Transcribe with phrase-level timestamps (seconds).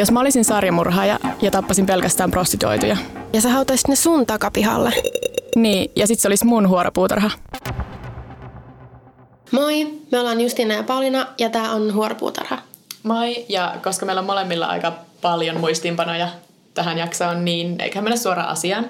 [0.00, 2.96] Jos mä olisin sarjamurhaaja ja tappasin pelkästään prostituoituja.
[3.32, 4.92] Ja sä hautaisit ne sun takapihalle.
[5.56, 7.30] Niin, ja sit se olisi mun huoropuutarha.
[9.50, 12.58] Moi, me ollaan Justina ja Paulina ja tää on Huoropuutarha.
[13.02, 16.28] Moi, ja koska meillä on molemmilla aika paljon muistiinpanoja
[16.74, 18.86] tähän jaksoon, niin eiköhän mennä suoraan asiaan.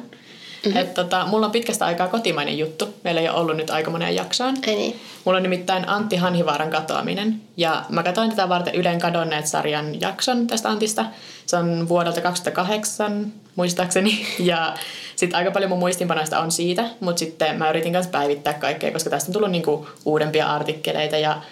[0.64, 0.80] Mm-hmm.
[0.80, 2.94] Et tota, mulla on pitkästä aikaa kotimainen juttu.
[3.04, 4.56] Meillä ei ole ollut nyt aika moneen jaksoon.
[4.66, 5.00] Ei niin.
[5.24, 7.40] Mulla on nimittäin Antti Hanhivaaran katoaminen.
[7.56, 11.04] Ja mä katsoin tätä varten Ylen kadonneet-sarjan jakson tästä Antista.
[11.46, 14.26] Se on vuodelta 2008 muistaakseni.
[14.38, 14.74] Ja
[15.16, 16.84] sitten aika paljon mun muistinpanoista on siitä.
[17.00, 21.16] Mutta sitten mä yritin myös päivittää kaikkea, koska tästä on tullut niinku uudempia artikkeleita.
[21.16, 21.42] Ja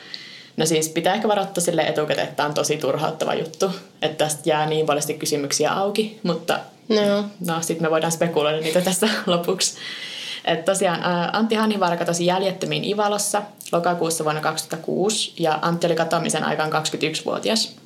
[0.58, 3.70] No siis pitää ehkä varoittaa sille etukäteen, että tämä on tosi turhauttava juttu.
[4.02, 7.24] Että tästä jää niin paljon kysymyksiä auki, mutta No.
[7.46, 9.76] no sitten me voidaan spekuloida niitä tässä lopuksi.
[10.44, 11.00] Et tosiaan
[11.32, 13.42] Antti Hanhivaara katosi jäljettömiin Ivalossa
[13.72, 17.76] lokakuussa vuonna 2006 ja Antti oli katoamisen aikaan 21-vuotias.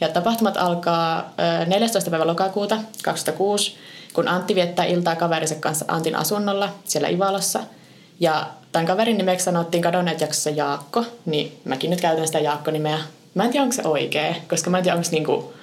[0.00, 2.10] Ja tapahtumat alkaa ää, 14.
[2.10, 3.74] päivä lokakuuta 2006,
[4.12, 7.60] kun Antti viettää iltaa kaverinsa kanssa Antin asunnolla siellä Ivalossa.
[8.20, 12.98] Ja tämän kaverin nimeksi sanottiin kadonneet jaksossa Jaakko, niin mäkin nyt käytän sitä Jaakko-nimeä.
[13.34, 15.54] Mä en tiedä, onko se oikea, koska mä en tiedä, onko niinku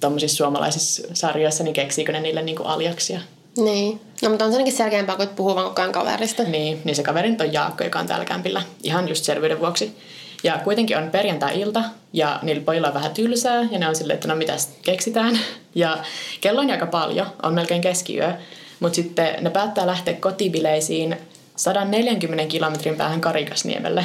[0.00, 3.20] tuommoisissa suomalaisissa sarjoissa, niin keksiikö ne niille niinku aliaksia.
[3.56, 4.00] Niin.
[4.22, 6.42] No mutta on se ainakin selkeämpää, kuin puhuu vaan koko ajan kaverista.
[6.42, 8.62] Niin, niin se kaveri nyt on Jaakko, joka on täällä kämpillä.
[8.82, 9.96] Ihan just selvyyden vuoksi.
[10.44, 14.28] Ja kuitenkin on perjantai-ilta ja niillä pojilla on vähän tylsää ja ne on silleen, että
[14.28, 15.38] no mitäs keksitään.
[15.74, 15.98] Ja
[16.40, 18.32] kello on aika paljon, on melkein keskiyö.
[18.80, 21.16] Mutta sitten ne päättää lähteä kotibileisiin
[21.60, 24.04] 140 kilometrin päähän Karikasniemelle.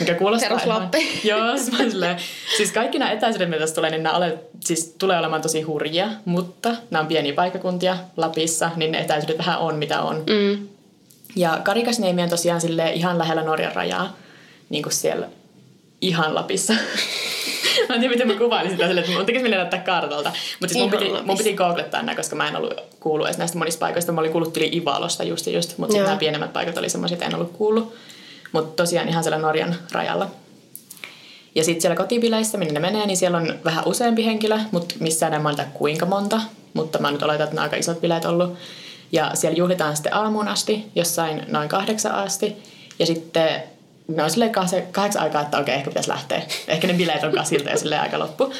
[0.00, 0.98] Mikä kuulostaa Perus ihan- Lappi.
[1.28, 2.16] Joo, silleen,
[2.56, 6.68] siis kaikki nämä etäisyydet, mitä tulee, niin nämä ole, siis tulee olemaan tosi hurjia, mutta
[6.90, 10.16] nämä on pieniä paikkakuntia Lapissa, niin ne etäisyydet vähän on mitä on.
[10.16, 10.68] Mm.
[11.36, 14.16] Ja Karikasniemi on tosiaan sille ihan lähellä Norjan rajaa,
[14.70, 15.26] niin kuin siellä
[16.00, 16.72] ihan Lapissa.
[17.88, 20.32] mä en tiedä, miten mä kuvailin sitä silleen, että mun tekisi mennä näyttää kartalta.
[20.60, 23.58] Mutta siis mun piti, mun piti googlettaa nämä, koska mä en ollut kuullut edes näistä
[23.58, 24.12] monista paikoista.
[24.12, 27.26] Mä olin kuullut yli Ivalosta just ja just, mutta nämä pienemmät paikat oli semmoisia, että
[27.26, 27.94] en ollut kuullut.
[28.52, 30.30] Mutta tosiaan ihan siellä Norjan rajalla.
[31.54, 35.32] Ja sitten siellä kotibileissä, minne ne menee, niin siellä on vähän useampi henkilö, mutta missään
[35.32, 36.40] ei mainita kuinka monta.
[36.74, 38.54] Mutta mä nyt oletan, että nämä aika isot bileet ollut.
[39.12, 42.56] Ja siellä juhlitaan sitten aamuun asti, jossain noin kahdeksan asti.
[42.98, 43.62] Ja sitten
[44.08, 46.42] ne on silleen kahdeksan, kahdeksan aikaa, että okei, ehkä pitäisi lähteä.
[46.68, 48.52] Ehkä ne bileet on kasilta ja silleen aika loppu.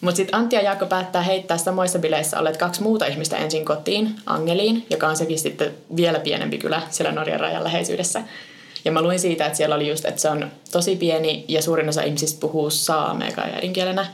[0.00, 4.16] Mutta sitten Antti ja Jaakko päättää heittää samoissa bileissä olleet kaksi muuta ihmistä ensin kotiin,
[4.26, 8.22] Angeliin, joka on sekin sitten vielä pienempi kylä siellä Norjan rajan läheisyydessä.
[8.84, 11.88] Ja mä luin siitä, että siellä oli just, että se on tosi pieni ja suurin
[11.88, 14.06] osa ihmisistä puhuu saamea kai äidinkielenä.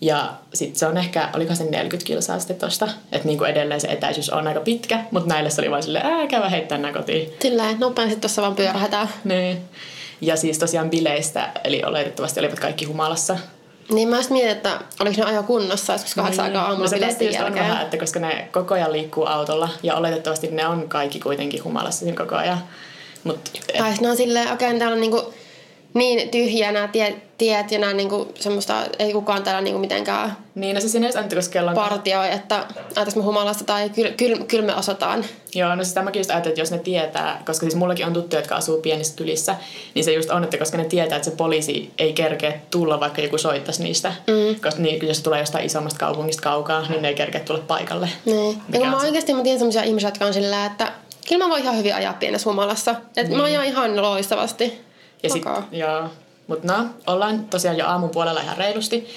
[0.00, 3.88] Ja sitten se on ehkä, oliko se 40 kilsaa sitten tosta, että niinku edelleen se
[3.88, 7.32] etäisyys on aika pitkä, mutta näille se oli vaan silleen, ää, käydä heittää nää kotiin.
[7.40, 9.08] Silleen, nopeasti tuossa vaan pyörähdetään.
[9.24, 9.58] Niin.
[10.22, 13.38] Ja siis tosiaan bileistä, eli oletettavasti olivat kaikki humalassa.
[13.90, 17.32] Niin mä just mietin, että oliko ne ajo kunnossa joskus kahdeksan aikaa aamulla no on
[17.32, 17.68] jälkeen.
[17.68, 21.98] vähän, että koska ne koko ajan liikkuu autolla ja oletettavasti ne on kaikki kuitenkin humalassa
[21.98, 22.58] siinä koko ajan.
[23.24, 25.34] Mut, Tai ne on silleen, okei, okay, täällä on niinku
[25.94, 30.74] niin tyhjiä nämä tiet, tiet ja nämä niinku semmoista, ei kukaan täällä niinku mitenkään niin,
[30.74, 30.80] no
[31.34, 35.24] koska kello on partioi, että ajatellaanko me humalasta tai kyllä kyl, kyl me osataan.
[35.54, 38.40] Joo, no sitä mäkin just ajattelin, että jos ne tietää, koska siis mullakin on tuttuja,
[38.40, 39.56] jotka asuu pienissä kylissä,
[39.94, 43.20] niin se just on, että koska ne tietää, että se poliisi ei kerkeä tulla, vaikka
[43.20, 44.12] joku soittaisi niistä.
[44.26, 44.60] Mm.
[44.60, 48.08] Koska niin, jos se tulee jostain isommasta kaupungista kaukaa, niin ne ei kerkeä tulla paikalle.
[48.24, 48.62] Niin.
[48.72, 50.92] Ja kun mä se- oikeasti mä tiedän semmoisia ihmisiä, jotka on sillä, että
[51.28, 52.90] kyllä mä voin ihan hyvin ajaa pienessä humalassa.
[52.90, 53.36] Että Niin.
[53.36, 54.91] mä ajan ihan loistavasti.
[55.22, 55.68] Ja sit, Makaa.
[55.72, 56.08] joo.
[56.46, 59.08] Mutta no, ollaan tosiaan jo aamun puolella ihan reilusti,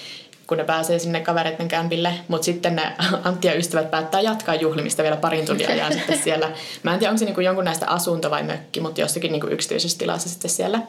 [0.47, 2.13] kun ne pääsee sinne kavereiden kämpille.
[2.27, 2.91] Mutta sitten ne
[3.23, 6.51] Antti ja ystävät päättää jatkaa juhlimista vielä parin tunnin ajan sitten siellä.
[6.83, 9.97] Mä en tiedä, onko se niinku jonkun näistä asunto vai mökki, mutta jossakin niinku yksityisessä
[9.97, 10.81] tilassa sitten siellä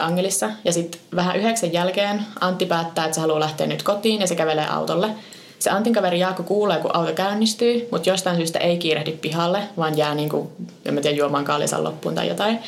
[0.00, 0.50] Angelissa.
[0.64, 4.34] Ja sitten vähän yhdeksän jälkeen Antti päättää, että se haluaa lähteä nyt kotiin ja se
[4.34, 5.10] kävelee autolle.
[5.58, 9.96] Se Antin kaveri Jaakko kuulee, kun auto käynnistyy, mutta jostain syystä ei kiirehdi pihalle, vaan
[9.96, 10.52] jää niinku,
[10.84, 12.58] en mä tiedä, juomaan kallisan loppuun tai jotain.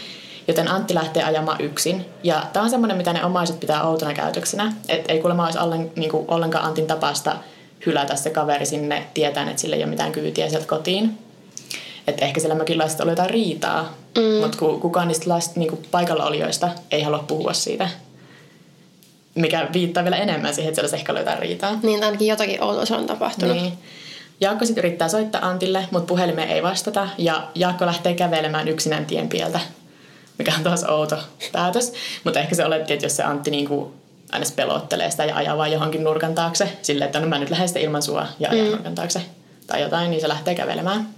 [0.48, 2.04] Joten Antti lähtee ajamaan yksin.
[2.22, 4.72] Ja tämä on semmoinen, mitä ne omaiset pitää outona käytöksenä.
[4.88, 7.36] Että ei kuulemma olisi ollen, niinku, ollenkaan Antin tapasta
[7.86, 11.18] hylätä se kaveri sinne tietäen, että sillä ei ole mitään kyytiä sieltä kotiin.
[12.06, 14.40] Että ehkä siellä mökillä oli jotain riitaa, mm.
[14.40, 17.88] mutta kukaan niistä last, niinku, paikalla olijoista ei halua puhua siitä.
[19.34, 21.78] mikä viittaa vielä enemmän siihen, että siellä ehkä jotain riitaa.
[21.82, 23.56] Niin, ainakin jotakin outoa siellä on tapahtunut.
[23.56, 23.72] Niin.
[24.40, 27.08] Jaakko sitten yrittää soittaa Antille, mutta puhelimeen ei vastata.
[27.18, 29.60] Ja Jaakko lähtee kävelemään yksinään tien pieltä,
[30.38, 31.18] mikä on taas outo
[31.52, 31.92] päätös.
[32.24, 33.94] Mutta ehkä se oletti, että jos se Antti niinku
[34.32, 37.68] aina pelottelee sitä ja ajaa vaan johonkin nurkan taakse, silleen, että no mä nyt lähden
[37.68, 38.70] sitten ilman sua ja ajan mm.
[38.70, 39.22] nurkan taakse
[39.66, 41.08] tai jotain, niin se lähtee kävelemään.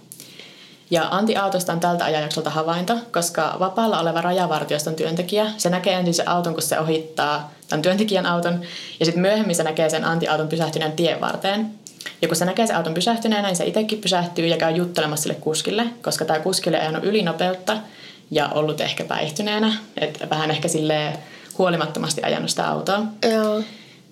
[0.90, 6.14] Ja Antti Autosta on tältä ajanjaksolta havainto, koska vapaalla oleva rajavartioston työntekijä, se näkee ensin
[6.14, 8.60] sen auton, kun se ohittaa tämän työntekijän auton,
[9.00, 11.70] ja sitten myöhemmin se näkee sen Antti auton pysähtyneen tien varteen.
[12.22, 15.34] Ja kun se näkee sen auton pysähtyneen, niin se itsekin pysähtyy ja käy juttelemassa sille
[15.34, 17.76] kuskille, koska tämä kuskille ei ajanut ylinopeutta
[18.30, 21.12] ja ollut ehkä päihtyneenä, että vähän ehkä sille
[21.58, 23.02] huolimattomasti ajanut sitä autoa.
[23.32, 23.62] Joo.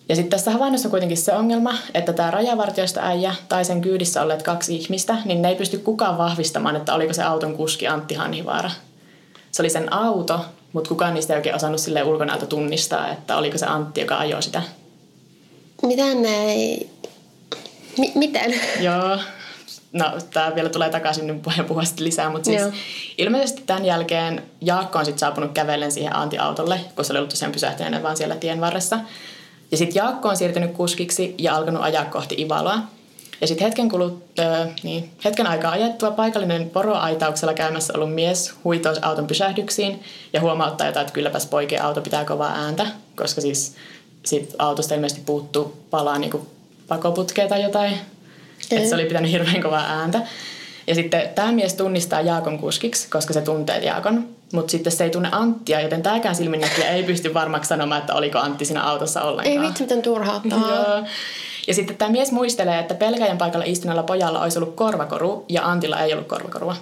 [0.08, 4.22] Ja sitten tässä havainnossa on kuitenkin se ongelma, että tämä rajavartiosta äijä tai sen kyydissä
[4.22, 8.14] olleet kaksi ihmistä, niin ne ei pysty kukaan vahvistamaan, että oliko se auton kuski Antti
[8.14, 8.70] Hanhivaara.
[9.50, 13.58] Se oli sen auto, mutta kukaan niistä ei oikein osannut sille ulkonäöltä tunnistaa, että oliko
[13.58, 14.62] se Antti, joka ajoi sitä.
[15.82, 16.90] Miten ne ei...
[17.98, 18.54] M- miten?
[18.80, 19.18] Joo,
[19.92, 22.72] no tämä vielä tulee takaisin, niin voin puhua sitten lisää, mutta siis Joo.
[23.18, 27.52] ilmeisesti tämän jälkeen Jaakko on sitten saapunut kävellen siihen Antti-autolle, kun se oli ollut tosiaan
[27.52, 28.98] pysähtyneenä vaan siellä tien varressa.
[29.70, 32.78] Ja sitten Jaakko on siirtynyt kuskiksi ja alkanut ajaa kohti Ivaloa.
[33.40, 38.94] Ja sitten hetken, kulut, öö, niin, hetken aikaa ajettua paikallinen poroaitauksella käymässä ollut mies huitoo
[39.02, 40.02] auton pysähdyksiin
[40.32, 42.86] ja huomauttaa jotain, että kylläpäs poikien auto pitää kovaa ääntä,
[43.16, 43.74] koska siis
[44.24, 46.48] siitä autosta ilmeisesti puuttuu palaa niin
[46.88, 47.98] pakoputkea tai jotain.
[48.70, 50.20] Että se oli pitänyt hirveän kovaa ääntä.
[50.86, 54.28] Ja sitten tämä mies tunnistaa Jaakon kuskiksi, koska se tuntee Jaakon.
[54.52, 58.38] Mutta sitten se ei tunne Anttia, joten tämäkään silminnäkijä ei pysty varmaksi sanomaan, että oliko
[58.38, 59.62] Antti siinä autossa ollenkaan.
[59.64, 60.02] Ei vitsi, miten.
[60.50, 61.04] Joo.
[61.66, 66.00] Ja sitten tämä mies muistelee, että pelkäjän paikalla istuneella pojalla olisi ollut korvakoru ja Antilla
[66.00, 66.76] ei ollut korvakorua.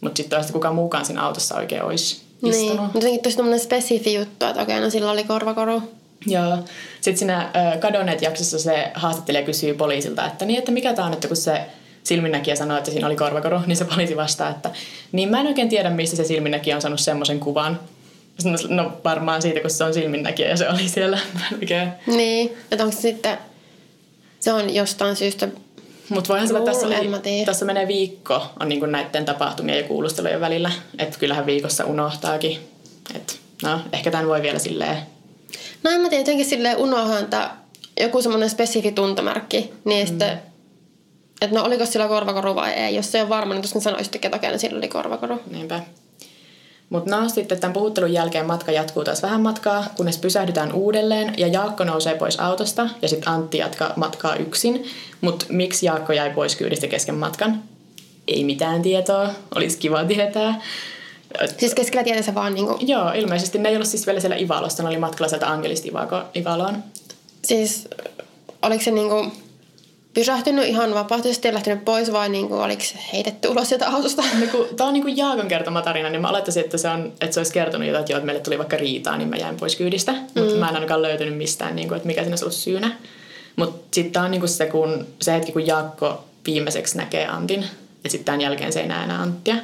[0.00, 2.80] Mutta sitten toista kukaan muukaan siinä autossa oikein olisi Niin, istunut.
[2.82, 5.82] mutta jotenkin tosi tämmöinen spesifi juttu, että okei, no sillä oli korvakoru.
[6.26, 6.58] Joo.
[7.00, 11.12] Sitten siinä ö, kadonneet jaksossa se haastattelija kysyy poliisilta, että niin, että mikä tämä on,
[11.12, 11.60] että kun se
[12.04, 14.70] silminnäkijä sanoi, että siinä oli korvakoru, niin se poliisi vastaa, että
[15.12, 17.80] niin mä en oikein tiedä, mistä se silminnäkijä on saanut semmoisen kuvan.
[18.38, 21.18] Sitten, No varmaan siitä, kun se on silminnäkijä ja se oli siellä.
[21.60, 23.38] Oikein Niin, että onko se sitten...
[24.40, 25.48] Se on jostain syystä...
[26.08, 30.40] Mutta voihan sanoa, että tässä, oli, tässä menee viikko on niin näiden tapahtumien ja kuulustelujen
[30.40, 30.70] välillä.
[30.98, 32.58] Että kyllähän viikossa unohtaakin.
[33.14, 34.98] Et, no, ehkä tämän voi vielä silleen...
[35.84, 37.50] No en mä tiedä, jotenkin unohan, että
[38.00, 40.08] joku semmoinen spesifi tuntomerkki, niin mm.
[40.08, 40.42] sitten...
[41.40, 42.94] Että no oliko sillä korvakoru vai ei.
[42.94, 45.40] Jos se on varma, niin tuskin sanoisitte, että okei, no sillä oli korvakoru.
[45.50, 45.80] Niinpä.
[46.90, 51.46] Mutta no sitten tämän puhuttelun jälkeen matka jatkuu taas vähän matkaa, kunnes pysähdytään uudelleen ja
[51.46, 54.84] Jaakko nousee pois autosta ja sitten Antti jatkaa matkaa yksin.
[55.20, 57.62] Mutta miksi Jaakko jäi pois kyydistä kesken matkan?
[58.28, 60.60] Ei mitään tietoa, olisi kiva tietää.
[61.58, 62.78] Siis keskellä tietä se vaan niinku...
[62.80, 66.38] Joo, ilmeisesti ne ei ollut siis vielä siellä Ivalossa, ne oli matkalla sieltä Angelista Ivako-
[66.38, 66.84] Ivaloon.
[67.42, 67.88] Siis
[68.62, 69.32] oliko se niinku
[70.14, 74.22] pysähtynyt ihan vapaaehtoisesti ja lähtenyt pois vai niinku, oliko se heitetty ulos sieltä autosta?
[74.40, 77.34] No, kun, tää on niinku Jaakon kertoma tarina, niin mä olettaisin, että se, on, että
[77.34, 79.76] se olisi kertonut jotain, että, joo, että meille tuli vaikka riitaa, niin mä jäin pois
[79.76, 80.12] kyydistä.
[80.12, 80.42] Mm.
[80.42, 82.92] Mutta mä en ainakaan löytänyt mistään, niin kuin, että mikä siinä olisi ollut syynä.
[83.56, 87.64] Mutta sitten tää on niinku se, kun, se hetki, kun Jaakko viimeiseksi näkee Antin.
[88.04, 89.56] Ja sitten tämän jälkeen se ei näe enää Anttia.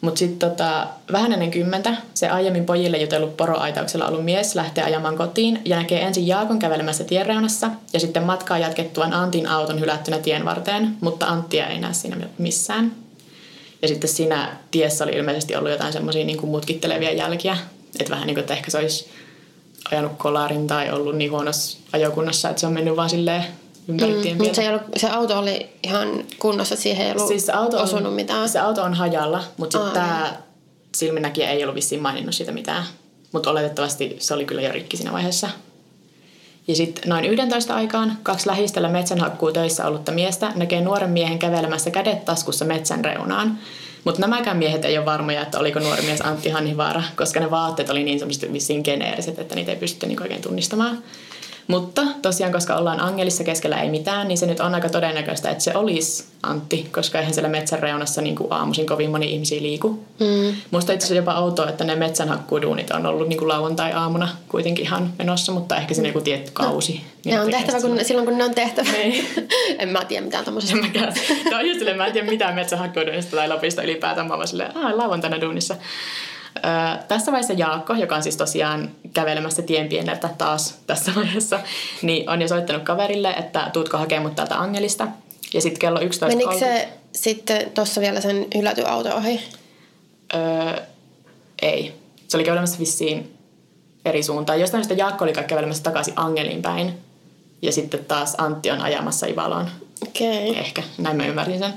[0.00, 5.16] Mutta sitten tota, vähän ennen kymmentä se aiemmin pojille jutellut poroaitauksella ollut mies lähtee ajamaan
[5.16, 10.44] kotiin ja näkee ensin Jaakon kävelemässä tienreunassa ja sitten matkaa jatkettuaan Antin auton hylättynä tien
[10.44, 12.92] varteen, mutta Anttia ei näe siinä missään.
[13.82, 17.56] Ja sitten siinä tiessä oli ilmeisesti ollut jotain semmoisia niin mutkittelevia jälkiä,
[18.00, 19.08] että vähän niin kuin, että ehkä se olisi
[19.90, 23.44] ajanut kolarin tai ollut niin huonossa ajokunnassa, että se on mennyt vaan silleen
[23.86, 23.96] mm,
[24.38, 26.08] Mutta se, ollut, se auto oli ihan
[26.38, 28.48] kunnossa, siihen ei ollut Siis auto on, osunut mitään.
[28.48, 30.36] Se auto on hajalla, mutta sitten tämä
[30.96, 32.84] silminnäkijä ei ollut vissiin maininnut siitä mitään.
[33.32, 35.50] Mutta oletettavasti se oli kyllä jo rikki siinä vaiheessa.
[36.68, 41.90] Ja sitten noin 11 aikaan kaksi lähistöllä metsänhakkuu töissä ollutta miestä näkee nuoren miehen kävelemässä
[41.90, 43.58] kädet taskussa metsän reunaan.
[44.04, 47.90] Mutta nämäkään miehet ei ole varmoja, että oliko nuori mies Antti Hanhivaara, koska ne vaatteet
[47.90, 51.02] oli niin semmoiset vissiin geneeriset, että niitä ei pystytty niin oikein tunnistamaan.
[51.66, 55.64] Mutta tosiaan, koska ollaan Angelissa keskellä ei mitään, niin se nyt on aika todennäköistä, että
[55.64, 60.04] se olisi Antti, koska eihän siellä metsän reunassa niin kuin aamuisin kovin moni ihmisiä liiku.
[60.20, 60.54] Mm.
[60.70, 65.12] Musta itse asiassa jopa outoa, että ne metsänhakkuuduunit on ollut niin kuin lauantai-aamuna kuitenkin ihan
[65.18, 66.92] menossa, mutta ehkä siinä joku tietty kausi.
[67.24, 68.92] niin Ne on tehtävä kun, silloin, kun ne on tehtävä.
[68.92, 69.26] Niin.
[69.78, 70.76] en mä tiedä mitään tommosesta.
[70.76, 71.14] En mäkään.
[71.44, 74.26] Tämä on just silleen, mä en tiedä mitään metsänhakkuuduunista tai Lapista ylipäätään.
[74.26, 75.76] Mä vaan silleen, aah, lauantaina duunissa.
[76.56, 81.60] Öö, tässä vaiheessa Jaakko, joka on siis tosiaan kävelemässä tien pieneltä taas tässä vaiheessa,
[82.02, 85.08] niin on jo soittanut kaverille, että tuutko hakemaan mut täältä Angelista.
[85.54, 86.26] Ja sitten kello 11.30...
[86.26, 89.40] Menikö se sitten tuossa vielä sen hylätyn auto ohi?
[90.34, 90.82] Öö,
[91.62, 91.94] ei.
[92.28, 93.36] Se oli kävelemässä vissiin
[94.04, 94.60] eri suuntaan.
[94.60, 96.98] Jostain syystä Jaakko oli kävelemässä takaisin Angelin päin.
[97.62, 99.70] Ja sitten taas Antti on ajamassa Ivaloon.
[100.08, 100.50] Okei.
[100.50, 100.62] Okay.
[100.62, 101.74] Ehkä, näin mä ymmärsin sen.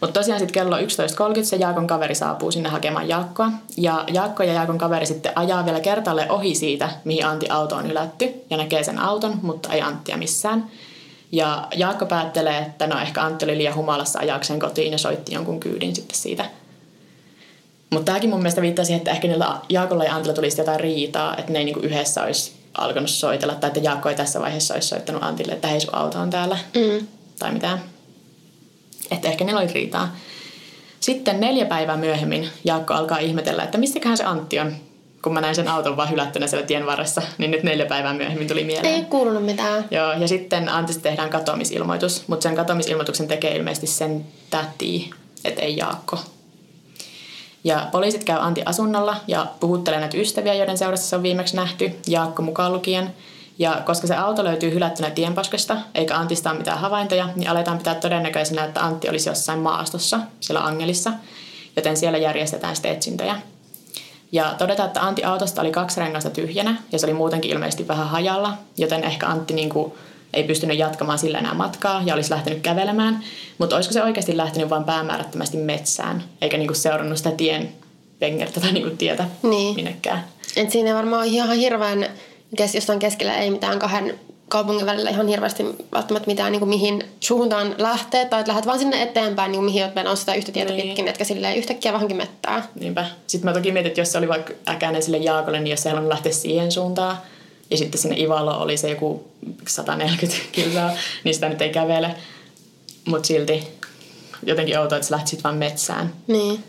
[0.00, 3.52] Mutta tosiaan sitten kello 11.30 se Jaakon kaveri saapuu sinne hakemaan Jaakkoa.
[3.76, 7.88] Ja Jaakko ja Jaakon kaveri sitten ajaa vielä kertalle ohi siitä, mihin Antti auto on
[7.88, 8.34] hylätty.
[8.50, 10.70] Ja näkee sen auton, mutta ei Anttia missään.
[11.32, 15.60] Ja Jaakko päättelee, että no ehkä Antti oli liian humalassa ajakseen kotiin ja soitti jonkun
[15.60, 16.44] kyydin sitten siitä.
[17.90, 21.36] Mutta tämäkin mun mielestä viittaa siihen, että ehkä niillä Jaakolla ja Antilla tulisi jotain riitaa,
[21.36, 23.54] että ne ei niinku yhdessä olisi alkanut soitella.
[23.54, 26.58] Tai että Jaakko ei tässä vaiheessa olisi soittanut Antille, että hei sun auto on täällä.
[26.74, 27.06] Mm.
[27.38, 27.95] Tai mitään.
[29.10, 30.16] Että ehkä niillä oli riitaa.
[31.00, 34.72] Sitten neljä päivää myöhemmin Jaakko alkaa ihmetellä, että mistäköhän se Antti on.
[35.22, 38.48] Kun mä näin sen auton vaan hylättynä siellä tien varressa, niin nyt neljä päivää myöhemmin
[38.48, 38.94] tuli mieleen.
[38.94, 39.84] Ei kuulunut mitään.
[39.90, 45.10] Joo, ja sitten Antista tehdään katoamisilmoitus, mutta sen katoamisilmoituksen tekee ilmeisesti sen täti,
[45.44, 46.18] että ei Jaakko.
[47.64, 51.92] Ja poliisit käy Antti asunnolla ja puhuttelee näitä ystäviä, joiden seurassa se on viimeksi nähty,
[52.06, 53.14] Jaakko mukaan lukien.
[53.58, 57.94] Ja koska se auto löytyy hylättynä tienposkesta, eikä Antista ole mitään havaintoja, niin aletaan pitää
[57.94, 61.12] todennäköisenä, että Antti olisi jossain maastossa, siellä Angelissa,
[61.76, 63.36] joten siellä järjestetään sitten etsintöjä.
[64.32, 68.08] Ja todetaan, että Antti autosta oli kaksi rengasta tyhjänä ja se oli muutenkin ilmeisesti vähän
[68.08, 69.92] hajalla, joten ehkä Antti niin kuin
[70.34, 73.24] ei pystynyt jatkamaan sillä enää matkaa ja olisi lähtenyt kävelemään.
[73.58, 77.72] Mutta olisiko se oikeasti lähtenyt vain päämäärättömästi metsään, eikä niin kuin seurannut sitä tien
[78.18, 79.74] pengertä tai niin kuin tietä Niin.
[79.74, 80.24] minnekään.
[80.56, 82.06] Et siinä varmaan on ihan hirveän,
[82.56, 87.04] kes, jossain keskellä ei mitään kahden kaupungin välillä ihan hirveästi välttämättä mitään niin kuin mihin
[87.20, 90.52] suuntaan lähtee, tai että lähdet vaan sinne eteenpäin, niin kuin mihin olet menossa sitä yhtä
[90.52, 90.82] tietä Niin.
[90.86, 92.66] pitkin, etkä silleen yhtäkkiä vähänkin mettää.
[92.80, 93.06] Niinpä.
[93.26, 95.88] Sitten mä toki mietin, että jos se oli vaikka äkäinen sille Jaakolle, niin jos se
[95.88, 97.18] halunnut lähteä siihen suuntaan,
[97.70, 99.28] ja sitten sinne Ivalo oli se joku
[99.68, 100.90] 140 kilsaa,
[101.24, 102.14] niin sitä nyt ei kävele.
[103.04, 103.68] Mutta silti
[104.42, 106.12] jotenkin outoa, että sä lähtisit vaan metsään.
[106.26, 106.64] Niin.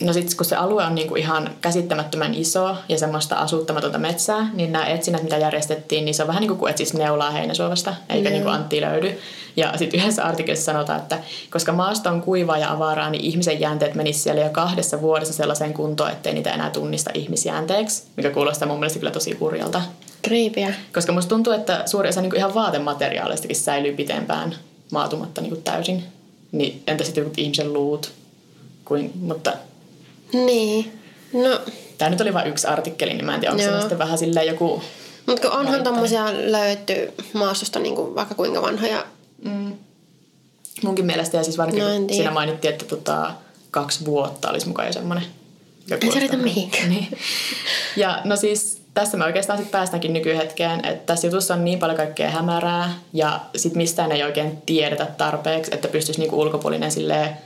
[0.00, 4.72] No sitten kun se alue on niinku ihan käsittämättömän iso ja semmoista asuttamatonta metsää, niin
[4.72, 8.28] nämä etsinnät, mitä järjestettiin, niin se on vähän niin kuin kun etsisi neulaa heinäsuovasta, eikä
[8.28, 8.32] mm.
[8.32, 9.18] niin kuin Antti löydy.
[9.56, 11.18] Ja sitten yhdessä artikkelissa sanotaan, että
[11.50, 15.74] koska maasto on kuivaa ja avaraa, niin ihmisen jäänteet menisivät siellä jo kahdessa vuodessa sellaiseen
[15.74, 19.82] kuntoon, ettei niitä enää tunnista ihmisjäänteeksi, mikä kuulostaa mun mielestä kyllä tosi hurjalta.
[20.22, 20.74] Kriipiä.
[20.94, 24.54] Koska musta tuntuu, että suuri osa niin kuin ihan vaatemateriaalistakin säilyy pitempään
[24.92, 26.04] maatumatta niin kuin täysin.
[26.52, 28.19] Niin entä sitten ihmisen luut?
[28.90, 29.52] Kuin, mutta
[30.32, 31.00] Niin.
[31.32, 31.60] No,
[31.98, 33.74] Tämä nyt oli vain yksi artikkeli, niin mä en tiedä, onko Joo.
[33.74, 34.82] se sitten vähän silleen joku...
[35.26, 39.06] mutta kun onhan tommosia löydetty maastosta niin kuin vaikka kuinka vanhoja.
[40.82, 43.30] Munkin mielestä, ja siis varsinkin No, siinä mainittiin, että tota,
[43.70, 45.26] kaksi vuotta olisi mukaan jo semmoinen.
[45.90, 46.90] Ei se riitä mihinkään.
[46.90, 47.18] Niin.
[47.96, 51.96] Ja no siis tässä me oikeastaan sitten päästäänkin nykyhetkeen, että tässä jutussa on niin paljon
[51.96, 57.36] kaikkea hämärää ja sitten mistään ei oikein tiedetä tarpeeksi, että pystyisi niinku ulkopuolinen silleen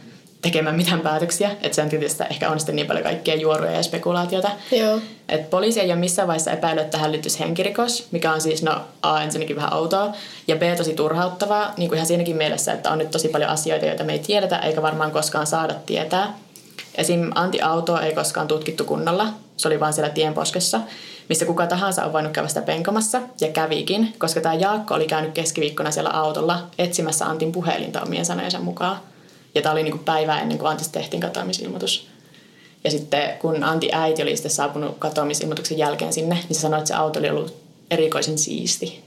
[0.45, 1.51] tekemään mitään päätöksiä.
[1.63, 4.51] Että se on tietysti ehkä on sitten niin paljon kaikkea juoruja ja spekulaatiota.
[4.71, 5.01] Joo.
[5.29, 8.81] Et poliisi ei ole missään vaiheessa epäillyt, että tähän liittyisi henkirikos, mikä on siis no
[9.03, 10.13] A ensinnäkin vähän outoa
[10.49, 13.87] ja B tosi turhauttavaa, niin kuin ihan siinäkin mielessä, että on nyt tosi paljon asioita,
[13.87, 16.35] joita me ei tiedetä eikä varmaan koskaan saada tietää.
[16.95, 17.31] Esim.
[17.35, 20.81] anti-autoa ei koskaan tutkittu kunnolla, se oli vaan siellä tienposkessa,
[21.29, 25.33] missä kuka tahansa on voinut käydä sitä penkomassa ja kävikin, koska tämä Jaakko oli käynyt
[25.33, 29.01] keskiviikkona siellä autolla etsimässä Antin puhelinta omien sanojensa mukaan.
[29.54, 32.08] Ja tämä oli niinku päivää ennen kuin Antista tehtiin katoamisilmoitus.
[32.84, 36.88] Ja sitten kun Antti äiti oli sitten saapunut katoamisilmoituksen jälkeen sinne, niin se sanoi, että
[36.88, 37.56] se auto oli ollut
[37.90, 39.04] erikoisen siisti.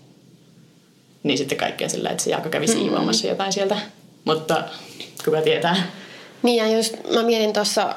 [1.24, 3.78] Niin sitten kaikkea sillä, että se Jaakko kävi siivoamassa jotain sieltä.
[4.26, 4.64] Mutta
[5.26, 5.76] kuka tietää.
[6.44, 7.96] Niin ja just mä mietin tuossa,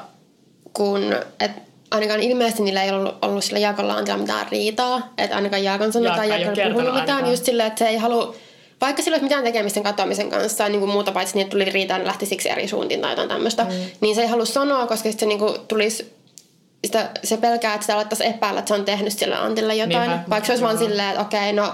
[0.73, 1.51] kun et
[1.91, 5.13] ainakaan ilmeisesti niillä ei ollut, ollut sillä Jaakolla Antilla mitään riitaa.
[5.17, 7.09] Että ainakaan Jaakon sanoi Jaakko tai Jaakko ei puhunut mitään.
[7.09, 7.31] ainakaan.
[7.31, 8.35] Just silleen, että se ei halua,
[8.81, 11.65] vaikka sillä olisi mitään tekemistä sen katoamisen kanssa, niin kuin muuta paitsi niin, että tuli
[11.65, 13.63] riitaa, niin lähti siksi eri suuntiin tai jotain tämmöistä.
[13.63, 13.69] Mm.
[14.01, 16.13] Niin se ei halua sanoa, koska se niin kuin tulisi
[16.85, 20.09] sitä, se pelkää, että sitä alettaisiin epäillä, että se on tehnyt sille Antille jotain.
[20.09, 20.29] Niinpä.
[20.29, 21.73] Vaikka se olisi vaan silleen, että okei, no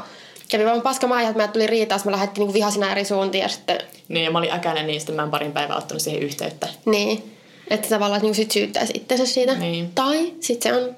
[0.50, 3.48] kävi vaan paska maa, että meillä tuli riitaa, me lähdettiin niin vihasina eri suuntiin ja
[3.48, 6.68] sitten Niin, ja mä olin äkäinen, niin sitten mä en parin päivää ottanut siihen yhteyttä.
[6.86, 7.34] niin.
[7.70, 9.56] Että tavallaan niin sit syyttäisi itsensä siitä.
[9.56, 9.92] Niin.
[9.96, 10.96] Tai sitten se on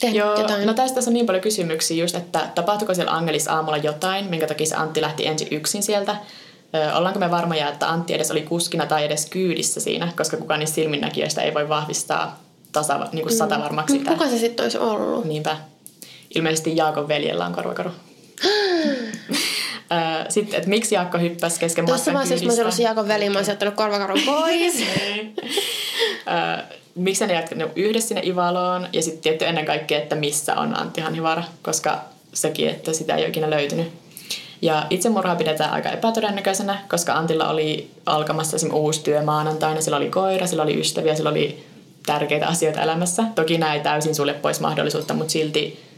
[0.00, 0.66] tehnyt Joo, jotain.
[0.66, 4.66] no tästä on niin paljon kysymyksiä just, että tapahtuiko siellä Angelissa aamulla jotain, minkä takia
[4.66, 6.16] se Antti lähti ensin yksin sieltä.
[6.74, 10.60] Ö, ollaanko me varmoja, että Antti edes oli kuskina tai edes kyydissä siinä, koska kukaan
[10.60, 12.40] niistä silminnäkijöistä ei voi vahvistaa
[12.72, 14.12] tasa, niin kuin satavarmaksi Mut sitä.
[14.12, 15.24] kuka se sitten olisi ollut?
[15.24, 15.56] Niinpä.
[16.34, 17.90] Ilmeisesti Jaakon veljellä on korvakaru.
[20.28, 22.84] Sitten, että miksi Jaakko hyppäsi kesken Tuossa matkan vaiheessa, jos mä olisin?
[22.84, 24.74] Jaakon veli, mä olisin ottanut korvakarun pois.
[26.94, 31.00] Miksi ne jatkanut yhdessä sinne Ivaloon ja sitten tietty ennen kaikkea, että missä on Antti
[31.00, 32.00] Hanhivaara, koska
[32.32, 33.92] sekin, että sitä ei ole ikinä löytynyt.
[34.62, 38.74] Ja itsemurhaa pidetään aika epätodennäköisenä, koska Antilla oli alkamassa esim.
[38.74, 41.64] uusi työ maanantaina, sillä oli koira, sillä oli ystäviä, sillä oli
[42.06, 43.24] tärkeitä asioita elämässä.
[43.34, 45.90] Toki nämä ei täysin sulle pois mahdollisuutta, mutta silti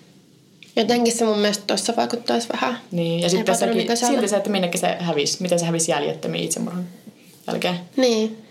[0.76, 3.20] Jotenkin se mun mielestä tuossa vaikuttaisi vähän niin.
[3.20, 3.56] Ja sitten
[3.94, 6.84] silti se, että minnekin se hävisi, miten se hävisi jäljettömiin itsemurhan
[7.46, 7.80] jälkeen.
[7.96, 8.41] Niin.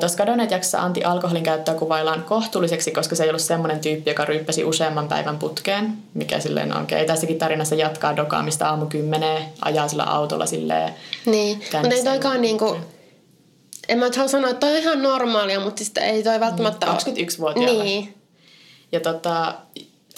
[0.00, 4.24] Tuossa kadonneet jaksossa Antti alkoholin käyttöä kuvaillaan kohtuulliseksi, koska se ei ollut semmoinen tyyppi, joka
[4.24, 7.06] ryyppäsi useamman päivän putkeen, mikä silleen on okei.
[7.06, 10.94] Tässäkin tarinassa jatkaa dokaamista aamu kymmeneen, ajaa sillä autolla silleen.
[11.26, 12.76] Niin, mutta ei toikaan niinku,
[13.88, 16.86] en mä nyt halua sanoa, että toi on ihan normaalia, mutta siis ei toi välttämättä
[16.86, 16.96] ole.
[16.96, 17.84] 21-vuotiaalla.
[17.84, 18.14] Niin,
[18.92, 19.54] Ja tota,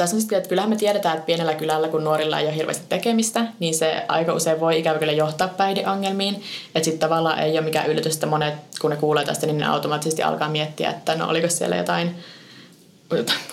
[0.00, 2.84] tässä on sitten, että kyllähän me tiedetään, että pienellä kylällä, kun nuorilla ei ole hirveästi
[2.88, 6.42] tekemistä, niin se aika usein voi ikävä kyllä johtaa päihdeongelmiin.
[6.74, 9.66] Että sitten tavallaan ei ole mikään yllätys, että monet, kun ne kuulee tästä, niin ne
[9.66, 12.16] automaattisesti alkaa miettiä, että no oliko siellä jotain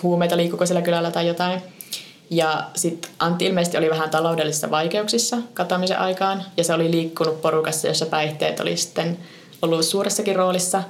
[0.02, 1.62] huumeita, liikkuuko siellä kylällä tai jotain.
[2.30, 7.88] Ja sitten Antti ilmeisesti oli vähän taloudellisissa vaikeuksissa katoamisen aikaan, ja se oli liikkunut porukassa,
[7.88, 9.18] jossa päihteet oli sitten
[9.62, 10.82] ollut suuressakin roolissa.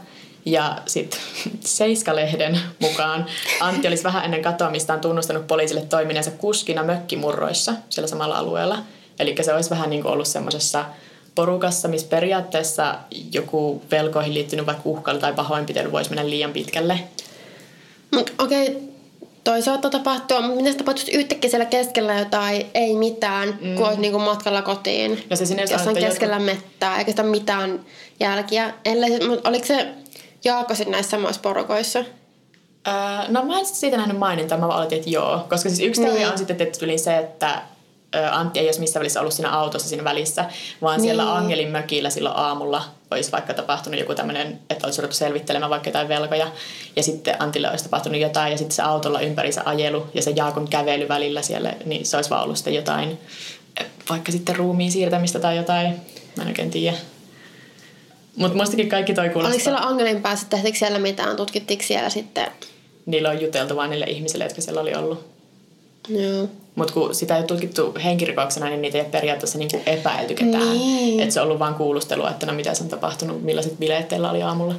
[0.44, 1.20] Ja sitten
[1.64, 3.26] Seiska-lehden mukaan
[3.60, 8.78] Antti olisi vähän ennen katoamistaan tunnustanut poliisille toimineensa kuskina mökkimurroissa siellä samalla alueella.
[9.18, 10.84] Eli se olisi vähän niin kuin ollut semmoisessa
[11.34, 12.94] porukassa, missä periaatteessa
[13.32, 17.00] joku velkoihin liittynyt vaikka uhkailu tai pahoinpitely voisi mennä liian pitkälle.
[18.14, 18.88] mutta okei,
[19.44, 23.74] toi saattaa tapahtua, mutta mitä tapahtuisi yhtäkkiä siellä keskellä jotain, ei mitään, mm.
[23.74, 25.24] kun olet niinku matkalla kotiin.
[25.30, 27.80] No se sinne jos jossain keskellä mettää, eikä sitä mitään
[28.20, 28.74] jälkiä.
[28.84, 29.10] Ellei,
[29.44, 29.88] oliko se
[30.48, 31.98] Jaakko sitten näissä samoissa porukoissa?
[31.98, 32.94] Öö,
[33.28, 35.46] no mä en siitä nähnyt mainintaa, mä vaan oletin, että joo.
[35.48, 36.32] Koska siis yksi teoria Niin.
[36.32, 37.62] on sitten että yli se, että
[38.14, 40.44] ö, Antti ei olisi missään välissä ollut siinä autossa siinä välissä,
[40.82, 41.32] vaan siellä Niin.
[41.32, 46.08] Angelin mökillä silloin aamulla olisi vaikka tapahtunut joku tämmöinen, että olisi ruvettu selvittelemään vaikka jotain
[46.08, 46.46] velkoja,
[46.96, 50.68] ja sitten Antille olisi tapahtunut jotain, ja sitten se autolla ympärissä ajelu ja se Jaakon
[50.68, 53.18] kävely välillä siellä, niin se olisi vaan ollut sitten jotain,
[54.10, 56.00] vaikka sitten ruumiin siirtämistä tai jotain,
[56.36, 56.96] mä en oikein tiedä.
[58.38, 59.50] Mutta mustakin kaikki toi kuulostaa.
[59.50, 62.46] Oliko siellä Angelin päässä, tehtiinkö siellä mitään, tutkittiinko siellä sitten?
[63.06, 65.26] Niillä on juteltu vain niille ihmisille, jotka siellä oli ollut.
[66.08, 66.48] Joo.
[66.74, 70.72] Mutta kun sitä ei ole tutkittu henkirikoksena, niin niitä ei ole periaatteessa niinku epäilty ketään.
[70.72, 71.20] Niin.
[71.20, 74.30] Että se on ollut vain kuulustelua, että no mitä se on tapahtunut, millaiset bileet teillä
[74.30, 74.74] oli aamulla.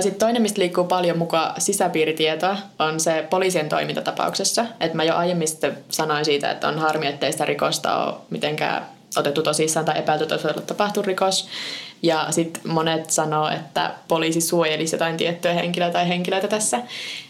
[0.00, 4.66] Sitten toinen, mistä liikkuu paljon mukaan sisäpiiritietoa, on se poliisien toimintatapauksessa.
[4.80, 5.48] Et mä jo aiemmin
[5.88, 8.86] sanoin siitä, että on harmi, ettei sitä rikosta ole mitenkään
[9.16, 11.48] otettu tosissaan tai epäilty, olisi tapahtunut rikos.
[12.02, 16.80] Ja sitten monet sanoo, että poliisi suojelisi jotain tiettyä henkilöä tai henkilöitä tässä.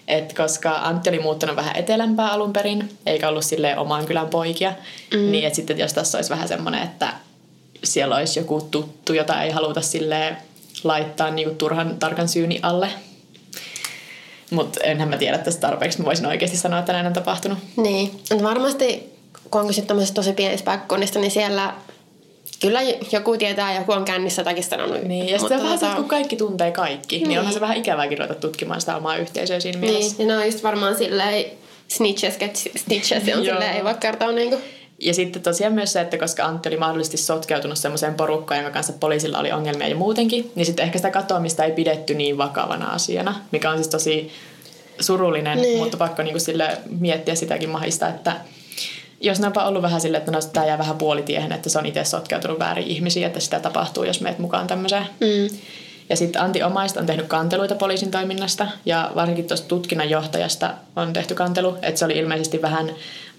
[0.08, 4.72] Et koska Antti oli muuttanut vähän etelämpää alun perin, eikä ollut silleen oman kylän poikia,
[5.14, 5.30] mm.
[5.32, 7.12] niin että sitten jos tässä olisi vähän semmoinen, että
[7.84, 10.36] siellä olisi joku tuttu, jota ei haluta silleen
[10.84, 12.88] laittaa niinku turhan tarkan syyni alle.
[14.50, 17.58] Mutta enhän mä tiedä tästä tarpeeksi, mä voisin oikeasti sanoa, että näin on tapahtunut.
[17.76, 19.11] Niin, varmasti
[19.52, 21.74] kun on kyse tämmöisestä tosi pienistä paikkakunnista, niin siellä
[22.60, 22.80] kyllä
[23.12, 25.02] joku tietää, joku on kännissä jotakin sanonut.
[25.02, 28.18] Niin, ja sitten vähän tota- kun kaikki tuntee kaikki, niin, niin onhan se vähän ikävääkin
[28.18, 30.22] ruveta tutkimaan sitä omaa yhteisöä siinä Niin, mielessä.
[30.22, 31.44] ja ne on just varmaan silleen
[31.88, 34.58] snitches, get stitches, on silleen, ei voi kertoa niinku.
[34.98, 38.92] Ja sitten tosiaan myös se, että koska Antti oli mahdollisesti sotkeutunut semmoiseen porukkaan, jonka kanssa
[39.00, 43.34] poliisilla oli ongelmia jo muutenkin, niin sitten ehkä sitä katoamista ei pidetty niin vakavana asiana,
[43.52, 44.30] mikä on siis tosi
[45.00, 45.78] surullinen, Niin.
[45.78, 48.36] mutta pakko niinku sille miettiä sitäkin mahista, että
[49.22, 51.86] jos ne onpa ollut vähän silleen, että no, tämä jää vähän puolitiehen, että se on
[51.86, 55.06] itse sotkeutunut väärin ihmisiä, että sitä tapahtuu, jos meet mukaan tämmöiseen.
[55.20, 55.58] Mm.
[56.08, 61.34] Ja sitten Antti Omaista on tehnyt kanteluita poliisin toiminnasta ja varsinkin tuosta tutkinnanjohtajasta on tehty
[61.34, 62.90] kantelu, että se oli ilmeisesti vähän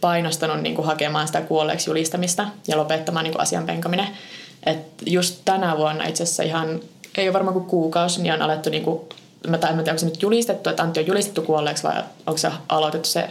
[0.01, 4.07] painostanut niin kuin hakemaan sitä kuolleeksi julistamista ja lopettamaan niin kuin asian penkaminen.
[4.65, 6.79] Et just tänä vuonna itse asiassa ihan,
[7.17, 9.01] ei ole varmaan kuin kuukausi, niin on alettu, niin kuin,
[9.47, 12.37] mä tai en tiedä, onko se nyt julistettu, että Antti on julistettu kuolleeksi vai onko
[12.37, 13.29] se aloitettu se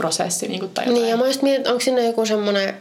[0.00, 1.02] prosessi niin kuin, tai jotain.
[1.02, 2.74] Niin, ja mä just mietin, onko siinä joku semmoinen,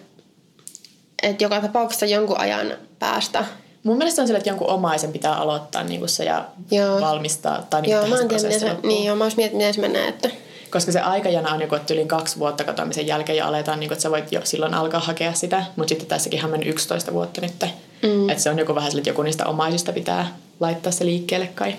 [1.24, 3.46] että joka tapauksessa jonkun ajan päästä.
[3.84, 7.02] Mun mielestä on sillä, että jonkun omaisen pitää aloittaa niin kuin se ja Joo.
[7.02, 9.74] valmistaa tai niin Joo, mä en tiedä, miten se, niin joo, mä just mietin, miten
[9.74, 10.30] se menee, että
[10.72, 13.94] Koska se aikajana on joku, että yli kaksi vuotta katoamisen jälkeen ja aletaan, niin kuin,
[13.94, 15.64] että sä voit jo silloin alkaa hakea sitä.
[15.76, 17.54] Mutta sitten tässäkin on mennyt 11 vuotta nyt.
[18.04, 18.30] Mm.
[18.30, 21.76] Että se on joku vähän sille, että joku niistä omaisista pitää laittaa se liikkeelle kai.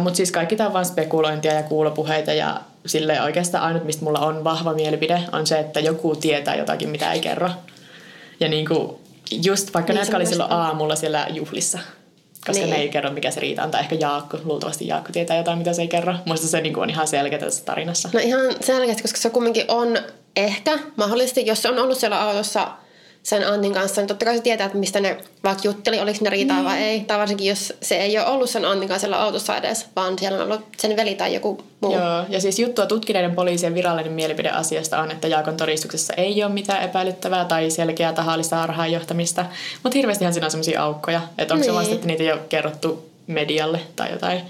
[0.00, 4.18] Mutta siis kaikki tämä on vain spekulointia ja kuulopuheita ja sille oikeastaan ainut, mistä mulla
[4.18, 7.50] on vahva mielipide, on se, että joku tietää jotakin, mitä ei kerro.
[8.40, 8.96] Ja niin kuin,
[9.44, 11.78] just vaikka Niin, ne, jotka oli silloin aamulla siellä juhlissa,
[12.46, 12.70] koska Niin.
[12.70, 13.70] ne ei kerro, mikä se riita on.
[13.70, 16.14] Tai ehkä Jaakko, luultavasti Jaakko tietää jotain, mitä se ei kerro.
[16.24, 18.08] Muista se niin kuin on ihan selkeä tässä tarinassa.
[18.12, 19.98] No ihan selkeästi, koska se kumminkin on
[20.36, 22.68] ehkä mahdollisesti, jos se on ollut siellä autossa
[23.24, 26.30] sen Antin kanssa, niin totta kai se tietää, että mistä ne vaikka jutteli, oliko ne
[26.30, 26.64] riitaa Niin.
[26.64, 27.00] vai ei.
[27.00, 30.38] Tai varsinkin, jos se ei ole ollut sen Antin kanssa siellä autossa edes, vaan siellä
[30.38, 31.92] on ollut sen veli tai joku muu.
[31.92, 36.52] Joo, ja siis juttua tutkineiden poliisien virallinen mielipide asiasta on, että Jaakon todistuksessa ei ole
[36.52, 39.46] mitään epäilyttävää tai selkeää tahallista harhaanjohtamista,
[39.82, 41.80] mutta hirveästihan siinä on sellaisia aukkoja, että onko se Niin.
[41.80, 44.42] vasta, että niitä ei ole kerrottu medialle tai jotain.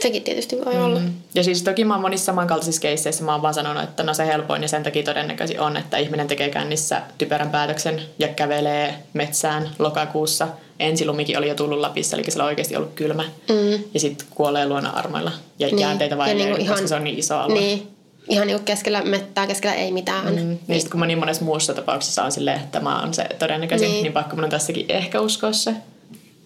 [0.00, 1.00] Sekin tietysti voi olla.
[1.00, 1.12] Mm.
[1.34, 4.26] Ja siis toki mä oon monissa samankaltaisissa keisseissä mä oon vaan sanonut, että no se
[4.26, 9.70] helpoin ja sen takia todennäköisesti on, että ihminen tekee kännissä typerän päätöksen ja kävelee metsään
[9.78, 10.48] lokakuussa.
[10.78, 13.22] Ensilumikin oli jo tullut Lapissa, eli sillä on oikeasti ollut kylmä.
[13.22, 13.84] Mm.
[13.94, 15.78] Ja sitten kuolee luonnonarmoilla ja niin.
[15.78, 17.60] jäänteitä vain, niinku koska ihan, se on niin iso alue.
[17.60, 17.88] Niin,
[18.28, 20.26] ihan niinku keskellä mettää, keskellä ei mitään.
[20.26, 20.58] Mm.
[20.68, 23.90] Niin sitten kun mä niin monessa muussa tapauksessa on silleen, että tämä on se todennäköisin,
[23.90, 25.74] niin, niin pakko mun on tässäkin ehkä uskoa se.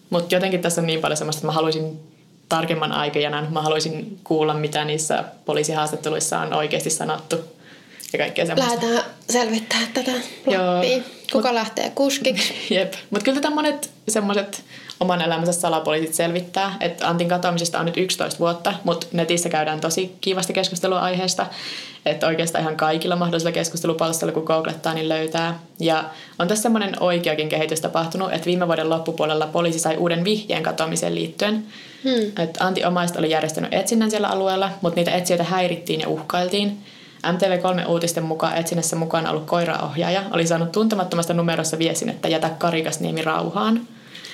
[0.09, 1.99] Mutta jotenkin tässä on niin paljon semmoista, että mä haluaisin
[2.49, 3.47] tarkemman aikajanan.
[3.53, 7.56] Mä haluaisin kuulla, mitä niissä poliisihaastatteluissa on oikeasti sanottu
[8.13, 8.75] ja kaikkea semmoista.
[8.75, 10.11] Lähdetään selvittää tätä
[10.45, 11.03] loppia.
[11.31, 12.53] Kuka mut, lähtee kuskiksi?
[12.75, 12.93] Jep.
[13.09, 14.63] Mutta kyllä tätä monet semmoiset
[14.99, 16.77] oman elämänsä salapoliisit selvittää.
[16.79, 21.45] Että Antin katoamisesta on nyt 11 vuotta, mutta netissä käydään tosi kiivasta keskustelua aiheesta.
[22.05, 25.59] Että oikeastaan ihan kaikilla mahdollisilla keskustelupalstoilla, kun googlettaa, niin löytää.
[25.79, 26.03] Ja
[26.39, 31.15] on tässä semmoinen oikeakin kehitys tapahtunut, että viime vuoden loppupuolella poliisi sai uuden vihjeen katoamiseen
[31.15, 31.65] liittyen.
[32.03, 32.43] Hmm.
[32.43, 36.77] Että Antti omaiset oli järjestänyt etsinnän siellä alueella, mutta niitä etsijöitä häirittiin ja uhkailtiin.
[37.23, 43.87] MTV3-uutisten mukaan etsinnässä mukana ollut koiraohjaaja oli saanut tuntemattomasta numerossa viesin, että jätä Karikasniemi rauhaan.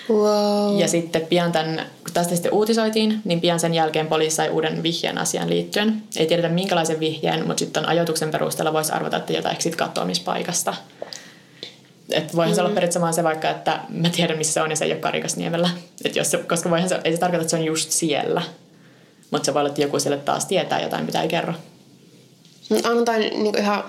[0.10, 0.80] Wow.
[0.80, 4.84] Ja sitten pian tämän, kun tästä sitten uutisoitiin, niin pian sen jälkeen poliisi sai uuden
[4.84, 6.04] vihjeen asian liittyen.
[6.16, 10.74] Ei tiedetä minkälaisen vihjeen, mutta sitten ajoituksen perusteella voisi arvata, että jotain sitten katoamispaikasta.
[12.12, 12.56] Et voihan mm.
[12.56, 12.76] se olla mm.
[12.76, 15.70] periaatteessa se vaikka, että mä tiedän missä se on ja se ei ole Karikasniemellä.
[16.06, 18.42] Et jos se, koska voihan se, ei se tarkoita, että se on just siellä.
[19.32, 21.54] Mutta se voi olla, että joku siellä taas tietää jotain, mitä ei kerro.
[22.92, 23.84] On toi niin ihan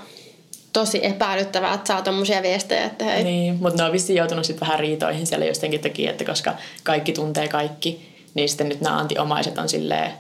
[0.73, 3.25] tosi epäilyttävää, että saa tommosia viestejä, että hei.
[3.25, 7.13] Niin, mutta ne on vissiin joutunut sitten vähän riitoihin siellä jostenkin takia, että koska kaikki
[7.13, 10.11] tuntee kaikki, niin sitten nyt nämä antiomaiset on silleen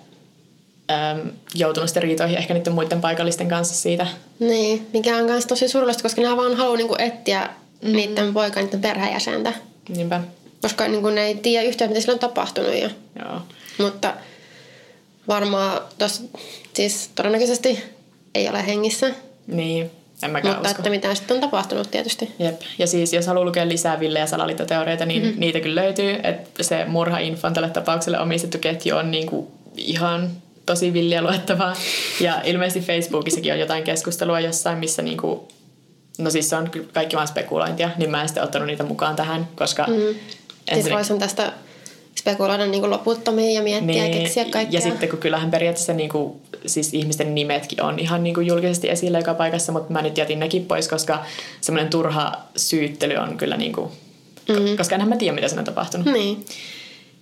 [0.90, 4.06] äm, joutunut sitten riitoihin ehkä niiden muiden paikallisten kanssa siitä.
[4.38, 7.50] Niin, mikä on myös tosi surullista, koska nämä vaan haluaa niinku etsiä
[7.82, 7.92] mm.
[7.92, 9.52] niiden poika, niiden perheenjäsentä.
[9.88, 10.20] Niinpä.
[10.62, 12.74] Koska niinku ne ei tiedä yhtään, mitä sillä on tapahtunut.
[12.74, 12.90] Ja.
[13.24, 13.40] Joo.
[13.78, 14.14] Mutta
[15.28, 16.22] varmaan tos,
[16.74, 17.93] siis todennäköisesti
[18.34, 19.10] ei ole hengissä.
[19.46, 19.90] Niin,
[20.22, 20.80] en mäkään Mutta usko.
[20.80, 22.30] että mitä sitten on tapahtunut tietysti.
[22.38, 22.60] Jep.
[22.78, 25.40] Ja siis jos haluaa lukea lisää Ville- ja salaliittoteoreita, niin mm-hmm.
[25.40, 26.20] niitä kyllä löytyy.
[26.22, 30.30] Että se murha-infon tälle tapaukselle omistettu ketju on niinku ihan
[30.66, 31.74] tosi villiä luettavaa.
[32.20, 35.48] Ja ilmeisesti Facebookissakin on jotain keskustelua jossain, missä niinku,
[36.18, 39.48] no siis se on kaikki vaan spekulointia, niin mä en sitten ottanut niitä mukaan tähän,
[39.54, 39.86] koska...
[39.86, 40.14] Mm.
[40.72, 41.52] Siis voisin tästä
[42.18, 44.78] spekuloida niin loputtomiin ja miettiä niin, ja keksiä kaikkea.
[44.78, 48.90] Ja sitten kun kyllähän periaatteessa niin kuin, siis ihmisten nimetkin on ihan niin kuin julkisesti
[48.90, 51.24] esillä joka paikassa, mutta mä nyt jätin nekin pois, koska
[51.60, 53.90] semmoinen turha syyttely on kyllä niin kuin,
[54.48, 54.76] mm-hmm.
[54.76, 56.06] koska enhän mä tiedä, mitä siinä on tapahtunut.
[56.06, 56.44] Niin.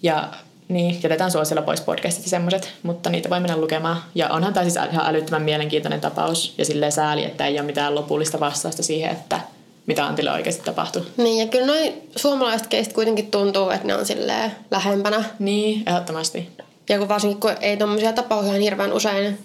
[0.02, 0.28] Ja
[0.68, 4.02] niin, jätetään suosilla pois podcastit ja semmoiset, mutta niitä voi mennä lukemaan.
[4.14, 7.94] Ja onhan tämä siis ihan älyttömän mielenkiintoinen tapaus ja silleen sääli, että ei ole mitään
[7.94, 9.40] lopullista vastausta siihen, että
[9.86, 11.02] mitä Antille oikeasti tapahtui.
[11.16, 15.24] Niin, ja kyllä noin suomalaiset keistä kuitenkin tuntuu, että ne on silleen lähempänä.
[15.38, 16.48] Niin, ehdottomasti.
[16.88, 19.38] Ja kun varsinkin, kun ei tuommoisia tapauksia ihan hirveän usein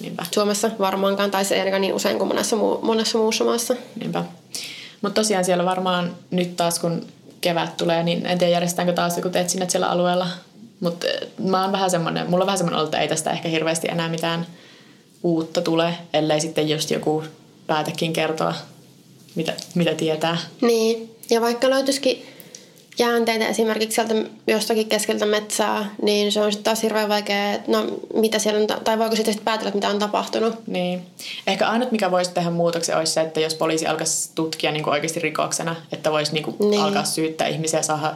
[0.00, 0.26] Niinpä.
[0.34, 3.76] Suomessa varmaankaan, tai se ei ainakaan niin usein kuin monessa, muu, monessa muussa maassa.
[4.00, 4.24] Niinpä.
[5.02, 7.06] Mutta tosiaan siellä varmaan nyt taas, kun
[7.40, 10.26] kevät tulee, niin en tiedä järjestetäänkö taas joku etsinnät siellä alueella.
[10.80, 11.06] Mutta
[11.38, 14.08] mä oon vähän semmonen, mulla on vähän semmoinen ollut, että ei tästä ehkä hirveästi enää
[14.08, 14.46] mitään
[15.22, 17.24] uutta tule, ellei sitten just joku
[17.66, 18.54] päätäkin kertoa
[19.34, 20.38] mitä, mitä tietää.
[20.60, 22.26] Niin, ja vaikka löytyisikin
[22.98, 24.14] jäänteitä esimerkiksi sieltä
[24.46, 28.84] jostakin keskeltä metsää, niin se on sitten taas hirveän vaikea, että no mitä siellä on,
[28.84, 30.66] tai voiko sitten päätellä, että mitä on tapahtunut.
[30.66, 31.02] Niin.
[31.46, 34.92] Ehkä ainut, mikä voisi tehdä muutoksen, olisi se, että jos poliisi alkaisi tutkia niin kuin
[34.92, 36.82] oikeasti rikoksena, että voisi niin kuin niin.
[36.82, 38.14] alkaa syyttää ihmisiä saada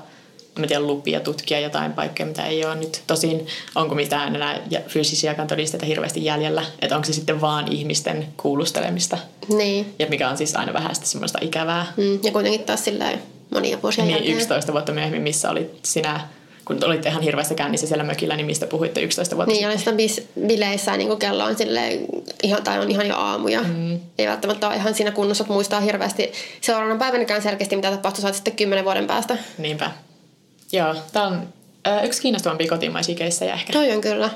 [0.58, 3.02] mä tiedän, lupia tutkia jotain paikkoja, mitä ei ole nyt.
[3.06, 9.18] Tosin onko mitään enää fyysisiä todisteita hirveästi jäljellä, että onko se sitten vaan ihmisten kuulustelemista.
[9.48, 9.94] Niin.
[9.98, 11.92] Ja mikä on siis aina vähän sitä semmoista ikävää.
[11.96, 13.12] Mm, ja kuitenkin taas sillä
[13.50, 14.36] monia vuosia Niin, jälkeen.
[14.36, 16.20] 11 vuotta myöhemmin, missä olit sinä
[16.64, 19.96] kun olitte ihan hirveässä kännissä siellä mökillä, niin mistä puhuitte 11 vuotta Niin, sitten?
[19.96, 22.00] Niin, sitä bileissä niin kello on sille
[22.42, 23.62] ihan, tai on ihan jo aamuja.
[23.62, 24.00] Mm.
[24.18, 28.34] Ei välttämättä ole ihan siinä kunnossa, että muistaa hirveästi seuraavana päivänäkään selkeästi, mitä tapahtui, saat
[28.34, 29.36] sitten kymmenen vuoden päästä.
[29.58, 29.90] Niinpä.
[30.72, 31.48] Joo, tämä on
[31.86, 33.72] ö, yksi kiinnostavampia kotimaisia keissejä ehkä.
[33.72, 34.30] Toi on kyllä.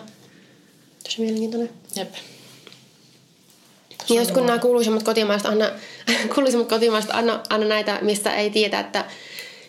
[1.04, 1.70] Tosi mielenkiintoinen.
[1.96, 2.14] Jep.
[4.10, 5.70] Ja jos kun nämä kuuluisimmat kotimaiset, anna,
[6.34, 9.04] kuuluisimmat kotimaiset anna, anna näitä, mistä ei tiedä, että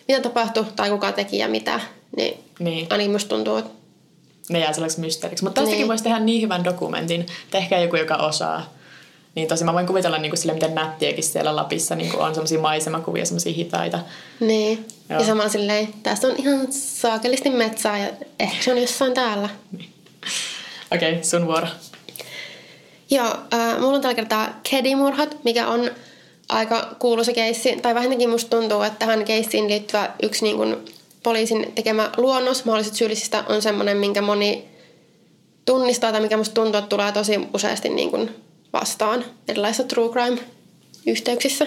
[0.08, 1.80] mitä tapahtui tai kuka teki ja mitä,
[2.16, 2.86] niin, niin.
[2.90, 3.70] ainakin musta tuntuu, että
[4.50, 5.44] ne jää sellaiseksi mysteeriksi.
[5.44, 5.88] Mutta tästäkin Niin.
[5.88, 7.26] voisi tehdä niin hyvän dokumentin.
[7.50, 8.72] Tehkää joku, joka osaa.
[9.34, 12.34] Niin tosi mä voin kuvitella niin kuin sille, miten nättiäkin siellä Lapissa niin kuin on
[12.34, 13.98] semmoisia maisemakuvia, semmoisia hitaita.
[14.40, 14.86] niin.
[15.08, 15.20] Joo.
[15.20, 19.48] Ja samalla silleen, tästä on ihan saakelisti metsää ja ehkä se on jossain täällä.
[20.92, 21.66] Okei, okay, sun vuoro.
[23.10, 25.90] Joo, äh, mulla on tällä kertaa Kedi-murhat, mikä on
[26.48, 27.76] aika kuuluisa keissi.
[27.82, 30.76] Tai vähintäänkin musta tuntuu, että tähän keissiin liittyvä yksi niin kuin
[31.22, 34.68] poliisin tekemä luonnos mahdollisista syyllisistä on semmoinen, minkä moni
[35.64, 38.30] tunnistaa tai mikä musta tuntuu, että tulee tosi useasti niin kuin
[38.72, 41.66] vastaan erilaisissa true crime-yhteyksissä.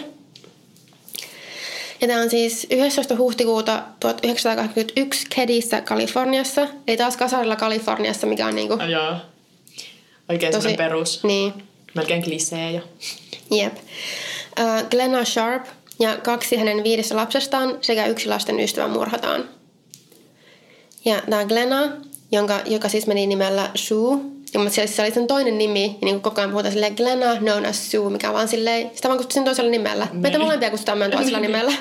[2.02, 3.16] Ja tämä on siis 11.
[3.18, 6.68] huhtikuuta 1981 Kedissä, Kaliforniassa.
[6.88, 9.16] Eli taas kasarilla Kaliforniassa, mikä on niinku joo.
[10.30, 10.74] Oikein tosi...
[10.74, 11.24] perus.
[11.24, 11.54] Niin,
[11.94, 12.82] Melkein klisee jo.
[13.52, 13.74] jep.
[14.60, 15.66] Uh, Glenna Sharp
[16.00, 19.50] ja kaksi hänen viidestä lapsestaan sekä yksi lasten ystävä murhataan.
[21.06, 21.92] Ja tämä Glenna,
[22.32, 24.18] jonka, joka siis meni nimellä Sue,
[24.54, 26.96] ja mutta se, se oli sen toinen nimi, ja niin kuin koko ajan puhutaan silleen
[26.96, 30.08] Glenna known as Sue, mikä on vaan silleen, sitä vaan kutsuttiin toisella nimellä.
[30.14, 30.46] Meitä Niin.
[30.48, 31.74] molempia kutsutaan meidän toisella nimellä.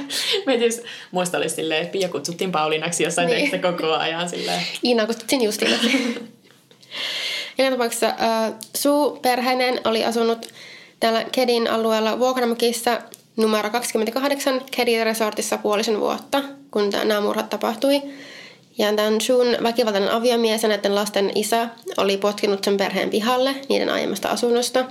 [0.47, 3.63] Mietin, jos muista olisi silleen, että Pia kutsuttiin Pauliinaksi jossain Niin.
[3.63, 4.63] koko ajan silleen.
[4.85, 5.77] Iina kutsuttiin Justiina.
[7.59, 10.47] Joka tapauksessa äh, Sue perheinen oli asunut
[11.01, 13.03] täällä Kedin alueella Vuokramokissa
[13.37, 18.03] numero 28 Kedin resortissa puolisen vuotta, kun nämä murhat tapahtui.
[18.79, 23.89] Ja tämän Suun väkivaltainen aviomies ja näiden lasten isä oli potkinut sen perheen pihalle niiden
[23.89, 24.85] aiemmasta asunnosta.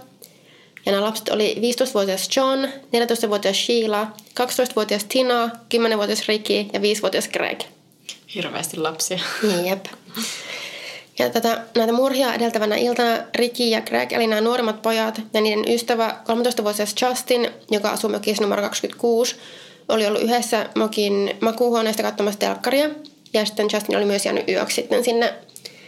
[0.85, 4.07] Ja nämä lapset oli 15-vuotias John, 14-vuotias Sheila,
[4.39, 7.61] 12-vuotias Tina, 10-vuotias Ricky ja 5-vuotias Greg.
[8.35, 9.19] Hirveästi lapsia.
[9.65, 9.85] Jep.
[11.19, 15.73] Ja tätä, näitä murhia edeltävänä iltana Ricky ja Greg, eli nämä nuoremmat pojat ja niiden
[15.73, 19.35] ystävä 13-vuotias Justin, joka asuu mökissä numero 26,
[19.89, 22.89] oli ollut yhdessä mokin makuuhuoneesta katsomassa telkkaria.
[23.33, 25.33] Ja sitten Justin oli myös jäänyt yöksi sitten sinne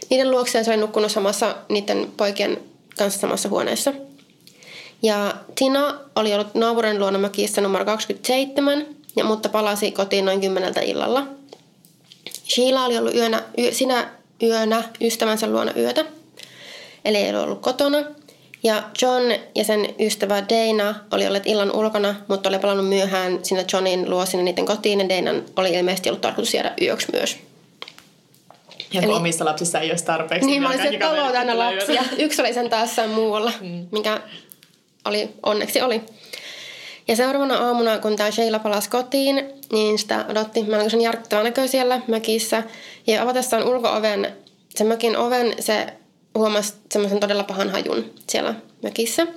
[0.09, 2.59] niiden luokse ja se oli nukkunut samassa niiden poikien
[2.97, 3.93] kanssa samassa huoneessa.
[5.01, 10.81] Ja Tina oli ollut naapurin luona mökissä numero 27, ja, mutta palasi kotiin noin kymmeneltä
[10.81, 11.27] illalla.
[12.47, 14.09] Sheila oli ollut yönä, yö, sinä
[14.43, 16.05] yönä ystävänsä luona yötä,
[17.05, 17.97] eli ei ollut kotona.
[18.63, 19.23] Ja John
[19.55, 24.25] ja sen ystävä Dana oli olleet illan ulkona, mutta oli palannut myöhään sinne Johnin luo
[24.25, 27.37] sinne niiden kotiin, ja Danan oli ilmeisesti ollut tarkoitus jäädä yöksi myös.
[28.93, 30.49] Ja Eli- omissa lapsissa ei olisi tarpeeksi.
[30.49, 32.03] Niin, mä vielä olisin, kaverit tulee lapsia.
[32.17, 33.51] Yksi oli sen taas muualla,
[33.91, 34.21] mikä
[35.05, 36.01] oli, onneksi oli.
[37.07, 42.01] Ja seuraavana aamuna, kun tämä Sheila palasi kotiin, niin sitä odotti melkoisen järkyttävä näkö siellä
[42.07, 42.63] mökissä.
[43.07, 44.33] Ja avatessaan ulko-oven,
[44.75, 45.87] sen mökin oven, se
[46.35, 49.27] huomasi semmoisen todella pahan hajun siellä mökissä.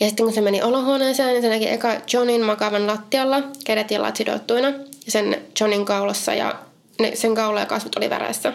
[0.00, 4.16] Ja sitten kun se meni olohuoneeseen, niin se näki eka Johnin makavan lattialla, kädet jalat
[4.16, 6.54] sidottuina, ja sen Johnin kaulassa, ja
[7.00, 8.52] ne, sen kaula ja kasvot oli veressä.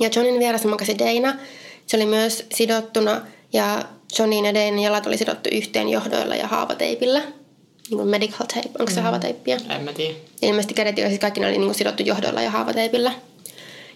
[0.00, 1.38] Ja Johnin vieressä makasi Dana.
[1.86, 3.20] Se oli myös sidottuna
[3.52, 3.82] ja
[4.18, 7.18] Johnin ja Danan jalat oli sidottu yhteen johdoilla ja haavateipillä.
[7.20, 8.70] Niin kuin medical tape.
[8.78, 9.58] Onko se haavateippiä?
[9.68, 10.14] En mä tiedä.
[10.42, 13.12] Ilmeisesti kädet ja siis kaikki ne oli niin kuin sidottu johdoilla ja haavateipillä.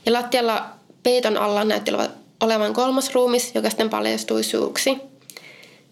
[0.07, 0.67] Ja lattialla
[1.03, 4.99] peiton alla näytti olevan- olevan kolmas ruumis, joka sitten paljastui suuksi.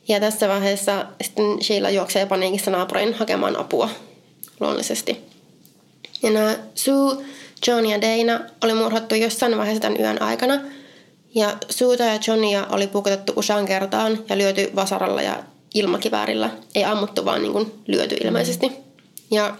[0.08, 3.88] Ja tässä vaiheessa sitten Sheila juoksee paniikissa naapurin hakemaan apua
[4.61, 5.16] luonnollisesti.
[6.22, 7.16] Ja nämä Sue,
[7.66, 10.61] John ja Dana oli murhattu jossain vaiheessa tämän yön aikana.
[11.34, 16.50] Ja Suuta ja Johnia oli pukotettu usean kertaan ja lyöty vasaralla ja ilmakiväärillä.
[16.74, 18.72] Ei ammuttu, vaan niin kuin lyöty ilmeisesti.
[19.30, 19.56] Ja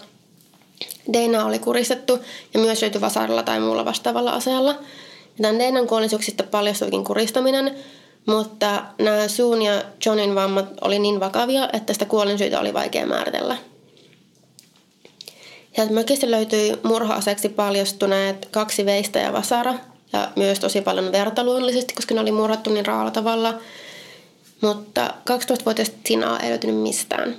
[1.13, 2.19] Dana oli kuristettu
[2.53, 4.71] ja myös lyöty vasaralla tai muulla vastaavalla aseella.
[4.71, 7.75] Ja tämän Danan kuollisuuksista paljastuikin kuristaminen,
[8.25, 13.57] mutta nämä Suun ja Johnin vammat oli niin vakavia, että sitä kuolinsyytä oli vaikea määritellä.
[15.75, 19.73] Sieltä mökistä löytyi murha-aseeksi paljastuneet kaksi veistä ja vasara
[20.13, 23.59] ja myös tosi paljon verta luonnollisesti, koska ne oli murhattu niin raalla tavalla.
[24.61, 27.35] Mutta 12-vuotias Tinaa ei löytynyt mistään.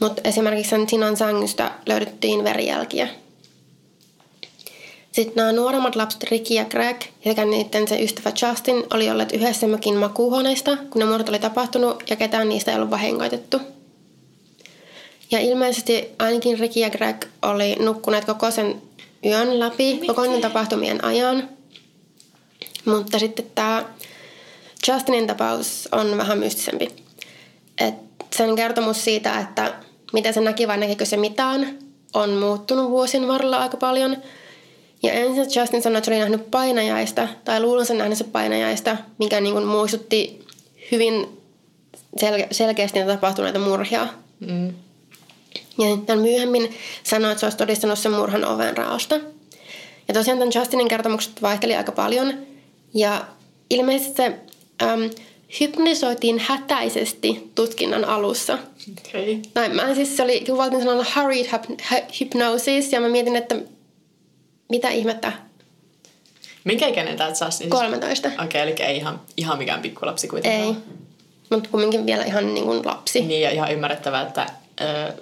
[0.00, 3.08] Mutta esimerkiksi sen Tinan sängystä löydettiin verijälkiä.
[5.12, 9.66] Sitten nämä nuoremmat lapset Ricky ja Greg sekä niiden se ystävä Justin oli olleet yhdessä
[9.66, 13.60] mökin makuuhuoneista, kun ne murhat oli tapahtunut ja ketään niistä ei ollut vahingoitettu.
[15.30, 18.82] Ja ilmeisesti ainakin Ricky ja Greg oli nukkuneet koko sen
[19.26, 21.48] yön läpi, koko niiden tapahtumien ajan.
[22.84, 23.84] Mutta sitten tämä
[24.88, 26.88] Justinin tapaus on vähän mystisempi.
[27.80, 27.94] Et
[28.36, 29.74] sen kertomus siitä, että
[30.12, 31.78] mitä se näki vai näkikö se mitään,
[32.14, 34.16] on muuttunut vuosien varrella aika paljon.
[35.02, 39.40] Ja ensin Justin sanoi, että se oli nähnyt painajaista, tai luulen sen nähneensä painajaista, mikä
[39.40, 40.46] niin kuin muistutti
[40.92, 41.28] hyvin
[42.20, 44.06] sel- selkeästi tapahtuneita murhia.
[44.40, 44.74] Mm.
[45.78, 49.14] Ja sitten myöhemmin sanoi, että se olisi todistanut sen murhan oven raosta.
[50.08, 52.34] Ja tosiaan tämän Justinin kertomukset vaihteli aika paljon.
[52.94, 53.24] Ja
[53.70, 54.26] ilmeisesti se
[54.82, 55.10] äm,
[55.60, 58.58] hypnosoitiin hätäisesti tutkinnan alussa.
[59.08, 59.42] Okei.
[59.54, 63.56] Tai mä siis se oli, kuvattiin sanalla hurried hyp- hy- hypnosis, ja mä mietin, että
[64.68, 65.32] mitä ihmettä,
[66.64, 67.52] Minkä ikäinen tää Justin?
[67.52, 67.70] siis?
[67.70, 68.30] 13.
[68.44, 70.62] Okei, eli ei ihan, ihan mikään pikkulapsi kuitenkaan.
[70.68, 70.74] Ei,
[71.50, 73.20] mutta kumminkin vielä ihan niin kuin lapsi.
[73.20, 74.46] Niin ja ihan ymmärrettävää, että
[74.80, 75.12] ö,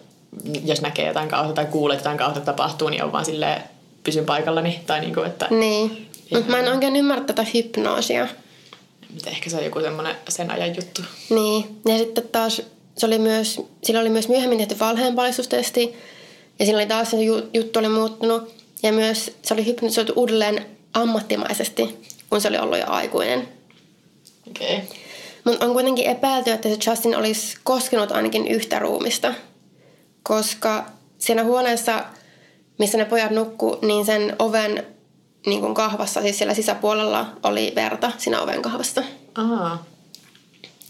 [0.64, 3.62] jos näkee jotain kautta tai kuulee että jotain kautta tapahtuu, niin on vaan silleen
[4.04, 4.80] pysyn paikallani.
[4.86, 6.08] Tai niinku, että Niin.
[6.30, 8.28] Mutta mä en oikein ymmärrä tätä hypnoosia.
[9.14, 11.02] Mutta ehkä se on joku semmoinen sen ajan juttu.
[11.30, 12.62] Niin, ja sitten taas
[12.98, 15.96] se oli myös, sillä oli myös myöhemmin tehty valheenpaljastustesti,
[16.58, 20.66] ja sillä oli taas se ju- juttu oli muuttunut, ja myös se oli hypnotisoitu uudelleen
[20.94, 21.98] ammattimaisesti,
[22.30, 23.48] kun se oli ollut jo aikuinen.
[24.50, 24.76] Okei.
[24.76, 24.86] Okay.
[25.44, 29.34] Mutta on kuitenkin epäilty, että se Justin olisi koskenut ainakin yhtä ruumista,
[30.24, 30.86] koska
[31.18, 32.04] siinä huoneessa,
[32.78, 34.86] missä ne pojat nukku, niin sen oven
[35.46, 39.02] niin kuin kahvassa, siis siellä sisäpuolella oli verta siinä oven kahvassa.
[39.34, 39.84] Aa,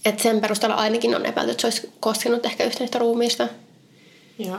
[0.05, 3.49] Et sen perusteella ainakin on epäilty, että se olisi koskenut ehkä yhtä niistä ruumiista.
[4.39, 4.59] joo.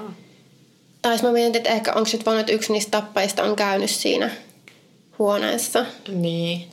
[1.02, 4.32] Tai mä mietin, että ehkä onko sitten voinut, että yksi niistä tappajista on käynyt siinä
[5.20, 5.86] huoneessa.
[6.08, 6.68] Niin.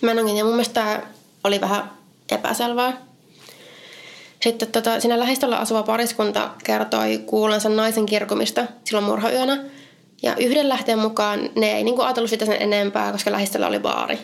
[0.00, 1.06] Mä en oikein, ja mun mielestä tää
[1.44, 1.90] oli vähän
[2.30, 3.07] epäselvää.
[4.42, 9.64] Sitten tota, siinä lähistöllä asuva pariskunta kertoi kuulensa naisen kirkumista silloin murhayönä.
[10.22, 14.18] Ja yhden lähteen mukaan ne ei niinku ajatellut sitä sen enempää, koska lähistöllä oli baari.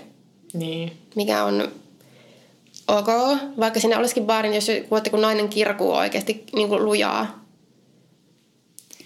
[0.52, 0.92] Niin.
[1.14, 1.68] Mikä on
[2.88, 3.08] ok,
[3.60, 7.44] vaikka siinä olisikin baarin, jos kuulette, kun nainen kirkuu oikeasti niinku lujaa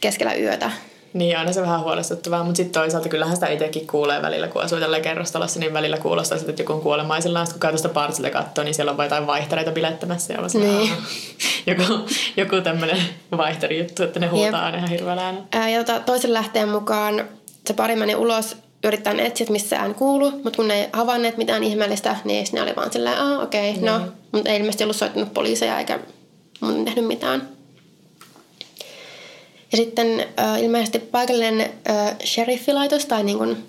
[0.01, 0.71] keskellä yötä.
[1.13, 4.81] Niin, aina se vähän huolestuttavaa, mutta sitten toisaalta kyllähän sitä itsekin kuulee välillä, kun asuu
[4.81, 8.31] tälleen kerrostalossa, niin välillä kuulostaa sitten, että joku on kuolemaisillaan, sitten kun käy tuosta parsilta
[8.31, 10.91] katsoo, niin siellä on jotain vaihtereita bilettämässä ja Niin.
[11.67, 11.83] Joku,
[12.37, 12.99] joku tämmöinen
[13.37, 15.47] vaihterijuttu, että ne huutaa aina ihan hirveällä äänellä.
[15.53, 17.29] Ää, Ja tota, toisen lähteen mukaan
[17.67, 21.37] se pari meni ulos yrittäen etsiä, että missä ään kuulu, mutta kun ne ei havainneet
[21.37, 24.01] mitään ihmeellistä, niin ne oli vaan silleen, okei, okay, no.
[24.33, 25.99] Mutta ei ilmeisesti ollut soittanut poliiseja eikä
[26.61, 27.49] mun tehnyt mitään.
[29.73, 33.65] Ja sitten äh, ilmeisesti paikallinen äh, sheriffilaitos tai niin kuin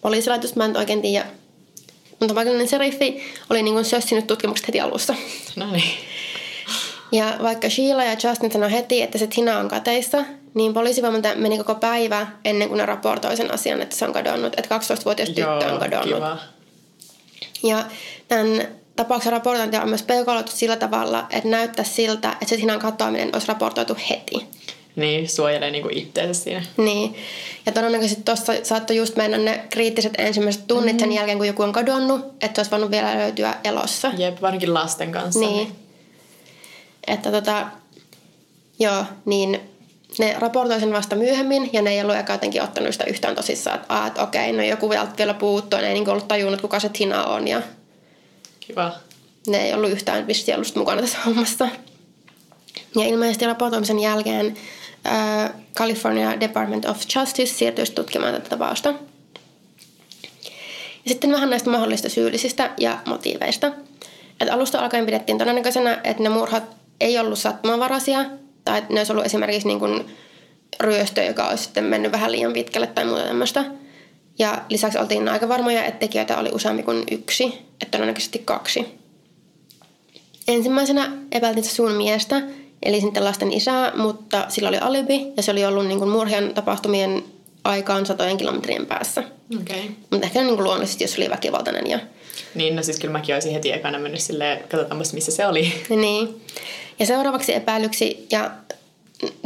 [0.00, 1.26] poliisilaitos, mä en oikein tiedä,
[2.20, 5.14] mutta paikallinen sheriffi oli niin kuin sössinyt tutkimukset heti alussa.
[5.56, 5.94] No niin.
[7.12, 11.58] Ja vaikka Sheila ja Justin sanoi heti, että se Tina on kateissa, niin poliisivoimalta meni
[11.58, 14.54] koko päivä ennen kuin ne raportoi sen asian, että se on kadonnut.
[14.56, 16.16] Että 12-vuotias tyttö on kadonnut.
[16.16, 16.38] kiva.
[17.62, 17.84] Ja
[18.28, 23.30] tämän tapauksen raportointi on myös peukaloitu sillä tavalla, että näyttää siltä, että se Tinan katoaminen
[23.32, 24.46] olisi raportoitu heti.
[24.96, 26.62] Niin, suojelee niinku itteensä siinä.
[26.76, 27.14] Niin.
[27.66, 31.72] Ja todennäköisesti tuossa saattoi just mennä ne kriittiset ensimmäiset tunnit sen jälkeen, kun joku on
[31.72, 34.12] kadonnut, että se olisi voinut vielä löytyä elossa.
[34.16, 35.40] Jep, varsinkin lasten kanssa.
[35.40, 35.72] Niin.
[37.06, 37.66] Että tota,
[38.78, 39.60] joo, niin
[40.18, 43.80] ne raportoi sen vasta myöhemmin ja ne ei ollut eka jotenkin ottanut sitä yhtään tosissaan,
[43.80, 47.24] että, että okei, no joku vielä, puuttuu, ne ei niin ollut tajunnut, kuka se Tina
[47.24, 47.62] on ja
[48.60, 48.92] Kiva.
[49.46, 51.68] ne ei ollut yhtään vissiin ollut mukana tässä hommassa.
[52.96, 54.56] Ja ilmeisesti raportoimisen jälkeen
[55.76, 58.94] California Department of Justice siirtyisi tutkimaan tätä tapausta.
[61.04, 63.72] Ja sitten vähän näistä mahdollisista syyllisistä ja motiiveista.
[64.40, 66.64] Et alusta alkaen pidettiin todennäköisenä, että ne murhat
[67.00, 68.24] ei ollut sattumanvaraisia,
[68.64, 70.16] tai että ne olisi ollut esimerkiksi niin kuin
[70.80, 73.64] ryöstö, joka olisi sitten mennyt vähän liian pitkälle tai muuta tämmöistä.
[74.38, 77.44] Ja lisäksi oltiin aika varmoja, että tekijöitä oli useampi kuin yksi,
[77.82, 78.84] että todennäköisesti kaksi.
[80.48, 82.42] Ensimmäisenä epäiltiin sun miestä,
[82.82, 86.54] eli sitten lasten isää, mutta sillä oli alibi ja se oli ollut niin kuin murhien
[86.54, 87.24] tapahtumien
[87.64, 89.24] aikaan satojen kilometrien päässä.
[89.60, 89.82] Okay.
[90.10, 91.86] Mutta ehkä niin kuin luonnollisesti, jos oli väkivaltainen.
[91.86, 91.98] Ja,
[92.54, 95.72] Niin, no siis kyllä mäkin olisin heti ekana mennyt silleen, katsotaan missä se oli.
[95.88, 96.42] niin.
[96.98, 98.50] ja seuraavaksi epäilyksi, ja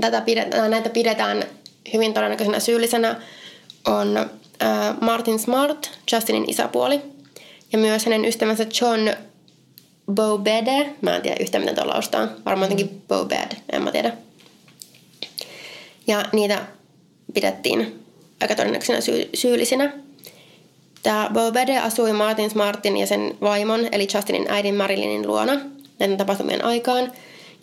[0.00, 1.44] tätä pidetään, näitä pidetään
[1.92, 3.20] hyvin todennäköisenä syyllisenä,
[3.86, 7.00] on äh, Martin Smart, Justinin isäpuoli,
[7.72, 9.08] ja myös hänen ystävänsä John
[10.14, 10.94] Bobede.
[11.00, 12.28] Mä en tiedä yhtään, miten tuolla laustaa.
[12.44, 14.12] Varmaan jotenkin Bobed, en mä tiedä.
[16.06, 16.66] Ja niitä
[17.34, 18.04] pidettiin
[18.40, 19.92] aika todennäköisenä syy- syyllisinä.
[21.02, 25.60] Tämä Bobede asui Martin Smartin ja sen vaimon, eli Justinin äidin Marilynin luona
[25.98, 27.12] näiden tapahtumien aikaan.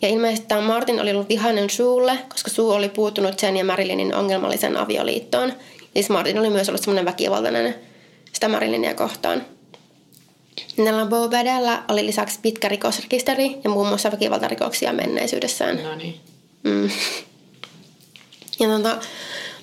[0.02, 4.14] Ja ilmeisesti tämä Martin oli ollut vihainen suulle, koska suu oli puuttunut sen ja Marilynin
[4.14, 5.52] ongelmallisen avioliittoon.
[5.94, 7.74] Siis Martin oli myös ollut semmoinen väkivaltainen
[8.32, 9.46] sitä Marilynia kohtaan.
[10.76, 15.82] Näillä Bobedellä oli lisäksi pitkä rikosrekisteri ja muun muassa väkivaltarikoksia menneisyydessään.
[15.82, 16.20] No niin.
[16.62, 16.90] Mm.
[18.60, 18.98] Ja tuota,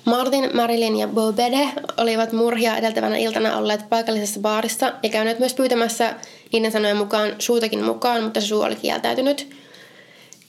[0.04, 6.14] Martin, Marilyn ja Bobede olivat murhia edeltävänä iltana olleet paikallisessa baarissa ja käyneet myös pyytämässä
[6.52, 9.50] niiden sanojen mukaan suutakin mukaan, mutta se suu oli kieltäytynyt.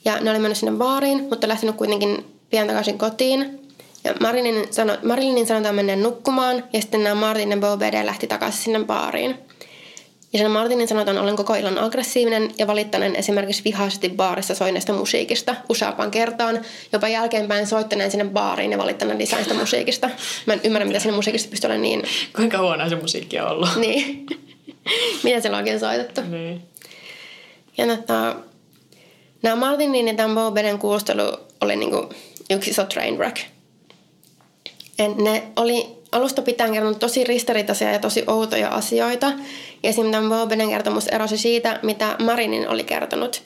[0.06, 3.60] Ja ne oli mennyt sinne baariin, mutta lähtenyt kuitenkin pian takaisin kotiin.
[4.04, 8.64] Ja Marilynin, sano, Marilynin sanotaan menneen nukkumaan ja sitten nämä Martin ja Bobede lähti takaisin
[8.64, 9.36] sinne baariin.
[10.34, 15.56] Ja sen Martinin sanotaan ollen koko illan aggressiivinen ja valittaneen esimerkiksi vihaisesti baarissa soineesta musiikista
[15.70, 16.62] useampaan kertaan,
[16.94, 20.10] jopa jälkeenpäin soittaneen sinne baariin ja valittaneen lisää sitä musiikista.
[20.46, 22.04] Mä en ymmärrä, mitä sinne musiikista pystyy olemaan niin...
[22.36, 23.70] Kuinka huonoa se musiikki on ollut.
[23.76, 24.26] niin.
[25.24, 26.22] mitä siellä on oikein soitettu.
[26.22, 26.62] Niin.
[27.78, 28.36] Ja tota,
[29.42, 32.10] nämä Martinin ja tämän Bobeden kuulustelu oli niinku
[32.50, 33.38] yksi iso train wreck.
[35.00, 39.32] En, ne oli alusta pitäen kertonut tosi ristiriitaisia ja tosi outoja asioita.
[39.84, 43.44] Ja esimerkiksi tämän Bobeden kertomus erosi siitä, mitä Marinin oli kertonut.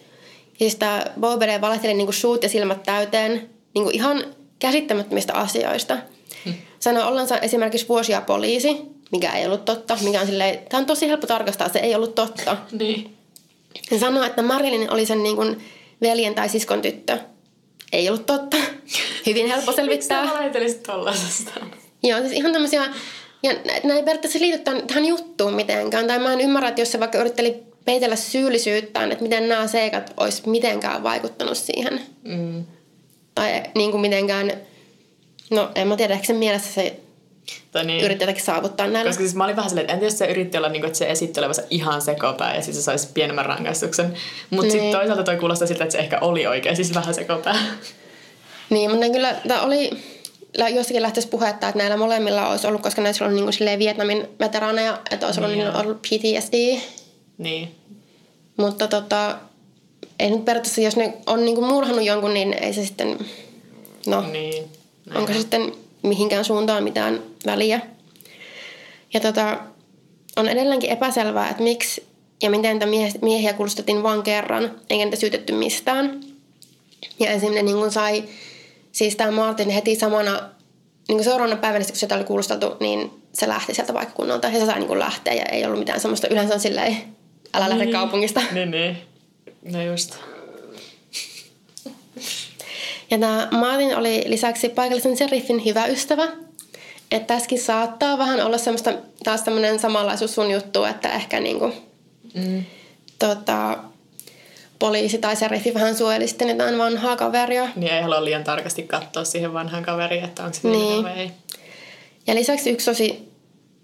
[0.51, 4.23] Ja siis tämä Bobede valehteli niin kuin suut ja silmät täyteen niin kuin ihan
[4.59, 5.97] käsittämättömistä asioista.
[6.45, 6.53] Hmm.
[6.79, 8.77] Sanoi ollensa esimerkiksi vuosia poliisi,
[9.11, 9.97] mikä ei ollut totta.
[10.03, 12.57] Mikä on silleen, tämä on tosi helppo tarkastaa, se ei ollut totta.
[12.79, 13.17] Niin.
[13.91, 15.63] Ja sanoi, että Marilyn oli sen niin kuin
[16.01, 17.17] veljen tai siskon tyttö.
[17.93, 18.57] Ei ollut totta.
[19.25, 20.21] Hyvin helppo selvittää.
[20.21, 21.51] Miksi sä valehtelisit tollasesta?
[22.03, 22.85] Joo, siis ihan tämmöisiä,
[23.47, 26.07] ja nämä ei periaatteessa liity tämän, tähän juttuun mitenkään.
[26.07, 30.13] Tai mä en ymmärrä, että jos se vaikka yritteli peitellä syyllisyyttään, että miten nämä seikat
[30.17, 32.01] olisi mitenkään vaikuttanut siihen.
[32.23, 32.65] Mm.
[33.35, 34.51] Tai niin kuin mitenkään,
[35.49, 36.99] no en mä tiedä, ehkä sen mielessä se
[37.71, 38.03] Tai niin.
[38.03, 39.09] yritti jotakin saavuttaa näillä.
[39.09, 40.97] Koska siis mä olin vähän silleen, että entä jos se yritti olla, niin kuin, että
[40.97, 44.13] se esitti olevansa ihan sekopää ja siis se saisi pienemmän rangaistuksen.
[44.49, 44.71] Mutta niin.
[44.71, 47.55] sitten toisaalta toi kuulostaa siltä, että se ehkä oli oikein siis vähän sekopää.
[48.69, 49.91] Niin, mutta kyllä, tämä oli
[50.57, 54.27] jossakin lähtöisi puhetta, että näillä molemmilla olisi ollut, koska näissä on niin kuin silleen Vietnamin
[54.39, 55.81] veteraaneja, että olisi ollut, Niin niin joo.
[55.81, 56.79] ollut PTSD.
[57.37, 57.75] niin.
[58.57, 59.37] Mutta tota,
[60.19, 63.17] ei nyt periaatteessa, jos ne on niin kuin murhannut jonkun, niin ei se sitten,
[64.07, 64.63] no, Niin.
[65.05, 65.71] Näin onko se sitten
[66.03, 67.79] mihinkään suuntaan mitään väliä.
[69.13, 69.59] Ja tota,
[70.35, 72.07] on edelleenkin epäselvää, että miksi
[72.43, 76.19] ja miten niitä miehiä, miehiä kuulustettiin vain kerran, eikä niitä syytetty mistään.
[77.19, 78.23] Ja ensin ne niin sai,
[78.97, 80.31] siis tämä Martin heti samana,
[81.07, 84.65] niin kuin seuraavana päivänä, kun sitä oli kuulusteltu, niin se lähti sieltä paikkakunnalta ja se
[84.65, 86.97] sai niin kuin lähteä ja ei ollut mitään semmoista, yleensä on silleen,
[87.53, 88.41] älä lähde kaupungista.
[88.51, 88.97] Niin, niin.
[89.71, 90.15] No just.
[93.11, 96.27] Ja tämä Martin oli lisäksi paikallisen seriffin hyvä ystävä.
[97.11, 98.93] Että tässäkin saattaa vähän olla semmoista,
[99.23, 101.73] taas tämmöinen samanlaisuus sun juttu, että ehkä niinku,
[102.33, 102.63] Mm.
[103.19, 103.77] tota,
[104.79, 107.69] poliisi tai seriffi vähän suojeli sitten jotain vanhaa kaveria.
[107.75, 111.03] Niin ei halua liian tarkasti katsoa siihen vanhaan kaveriin, että onko se Niin.
[111.03, 111.31] vai ei.
[112.27, 113.27] Ja lisäksi yksi tosi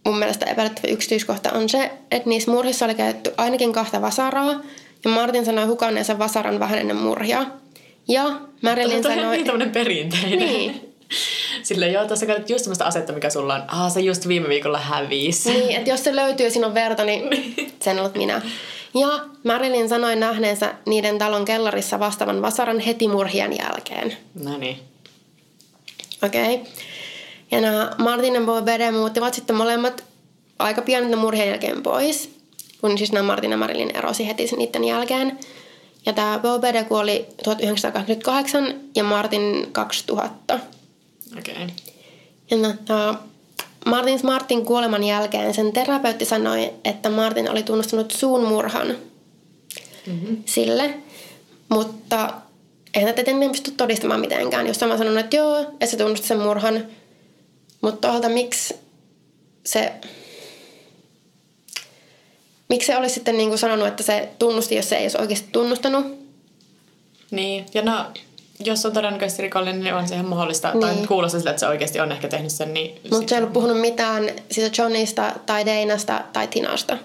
[0.05, 4.53] mun mielestä epäilyttävä yksityiskohta on se, että niissä murhissa oli käytetty ainakin kahta vasaraa.
[5.05, 7.45] Ja Martin sanoi hukanneensa vasaran vähän ennen murhia.
[8.07, 8.23] Ja
[8.61, 9.35] Marilyn sanoi...
[9.35, 10.39] niin tämmönen perinteinen.
[10.39, 10.93] Niin.
[11.63, 13.63] Silleen joo, tässä käytät just semmoista asetta, mikä sulla on.
[13.67, 15.49] Ah, se just viime viikolla hävisi.
[15.49, 17.29] Niin, että jos se löytyy ja siinä on verta, niin
[17.81, 18.41] se en ollut minä.
[18.93, 24.17] Ja Marilyn sanoi nähneensä niiden talon kellarissa vastaavan vasaran heti murhien jälkeen.
[24.43, 24.79] No niin.
[26.23, 26.55] Okei.
[26.55, 26.67] Okay.
[27.51, 30.03] Ja nämä Martin ja Bobede muuttivat sitten molemmat
[30.59, 32.29] aika pian murhien jälkeen pois.
[32.81, 35.39] Kun siis nämä Martin ja Marilyn erosi heti sen niiden jälkeen.
[36.05, 40.59] Ja tämä Bobede kuoli 1988 ja Martin 2000.
[41.37, 41.53] Okei.
[41.53, 41.67] Okay.
[42.51, 43.15] Ja tota,
[43.85, 48.87] Martin Smartin kuoleman jälkeen sen terapeutti sanoi, että Martin oli tunnustanut suun murhan
[50.07, 50.43] mm-hmm.
[50.45, 50.93] sille,
[51.69, 52.33] mutta
[52.93, 54.67] eihän tätä tietenkään pysty todistamaan mitenkään.
[54.67, 56.85] Jos mä sanon, että joo, että se tunnusti sen murhan,
[57.81, 58.75] mutta toisaalta miksi
[59.65, 59.93] se,
[62.69, 65.49] miksi se olisi sitten niin kuin sanonut, että se tunnusti, jos se ei olisi oikeasti
[65.51, 66.05] tunnustanut?
[67.31, 68.05] Niin, ja no,
[68.65, 70.71] jos on todennäköisesti rikollinen, niin on se ihan mahdollista.
[70.71, 70.81] Niin.
[70.81, 72.73] Tai kuulostaa siltä, että se oikeasti on ehkä tehnyt sen.
[72.73, 76.97] Niin Mutta se ei ollut puhunut mitään siitä Johnista tai Deinasta tai Tinasta.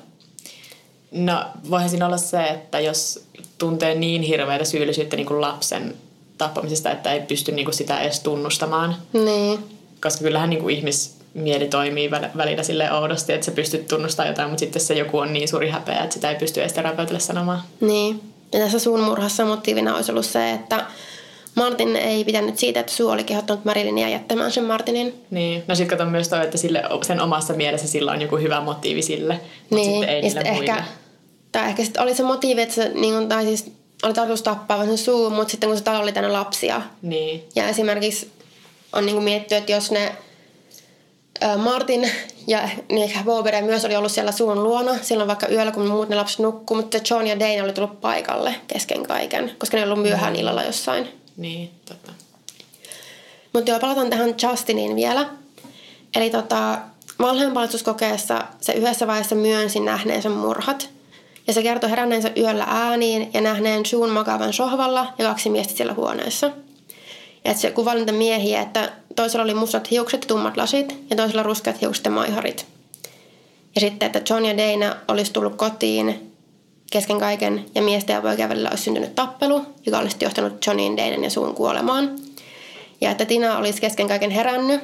[1.11, 3.25] No, voihan siinä olla se, että jos
[3.59, 5.95] tuntee niin hirveätä syyllisyyttä niin kuin lapsen
[6.39, 8.97] tappamisesta, että ei pysty niin kuin sitä edes tunnustamaan.
[9.13, 9.59] Niin.
[10.03, 14.49] Koska kyllähän niin kuin ihmismieli toimii väl- välillä sille oudosti, että sä pystyt tunnustamaan jotain,
[14.49, 17.63] mutta sitten se joku on niin suuri häpeä, että sitä ei pysty edes terapeutille sanomaan.
[17.81, 18.21] Niin.
[18.53, 20.87] Ja tässä suun murhassa motiivina olisi ollut se, että
[21.59, 25.15] Martin ei pitänyt siitä, että Suu oli kehottanut Marilynia jättämään sen Martinin.
[25.31, 25.63] Niin.
[25.69, 29.03] No sitten katon myös toi, että sille, sen omassa mielessä sillä on joku hyvä motiivi
[29.03, 29.91] sille, mutta Niin.
[29.91, 30.73] sitten ei ja sitten muille.
[30.73, 30.85] ehkä,
[31.53, 33.71] tai ehkä sitten oli se motiivi, että se, niin kuin, tai siis
[34.03, 36.83] oli tarkoitus tappaa sen suu, mutta sitten kun se talo oli täynnä lapsia.
[37.03, 37.45] Niin.
[37.57, 38.31] Ja esimerkiksi
[38.93, 40.13] on niin mietitty, että jos ne
[41.57, 42.11] Martin
[42.47, 46.09] ja niin ehkä Bobede myös oli ollut siellä suun luona silloin vaikka yöllä, kun muut
[46.09, 49.93] ne lapset nukkuu, mutta John ja Dane oli tullut paikalle kesken kaiken, koska ne oli
[49.93, 51.09] ollut myöhään illalla jossain.
[51.39, 52.13] Niin, totta.
[53.53, 55.31] Mutta joo, palataan tähän Justiniin vielä.
[56.17, 56.79] Eli tota,
[57.19, 60.91] valheenpalautuskokeessa se yhdessä vaiheessa myönsi nähneensä murhat.
[61.47, 65.95] Ja se kertoi heränneensä yöllä ääniin ja nähneen Sean makaavan sohvalla ja kaksi miestä siellä
[65.95, 66.47] huoneessa.
[67.45, 71.17] Ja että se kuvaili niitä miehiä, että toisella oli mustat hiukset ja tummat lasit ja
[71.17, 72.67] toisella ruskeat hiukset ja maiharit.
[73.75, 76.33] Ja sitten, että John ja Dana olisi tullut kotiin
[76.91, 81.25] kesken kaiken ja miesten ja poikien välillä olisi syntynyt tappelu, joka olisi johtanut Johnin, Danan
[81.25, 82.19] ja suun kuolemaan.
[83.01, 84.81] Ja että Tina olisi kesken kaiken herännyt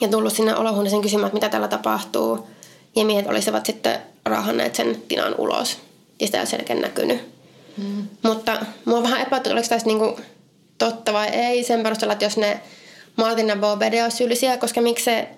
[0.00, 2.46] ja tullut sinne olohuoneeseen kysymään, että mitä täällä tapahtuu.
[2.96, 5.78] Ja miehet olisivat sitten raahanneet sen Tinan ulos.
[6.20, 7.20] Ja sitä ei ole selkeän näkynyt.
[7.76, 8.08] Mm.
[8.22, 10.20] Mutta mua on vähän epäilty, oliko tässä niinku
[10.78, 12.60] totta vai ei sen perusteella, että jos ne
[13.16, 15.28] Martin ja Bobede olisi syyllisiä, koska miksi se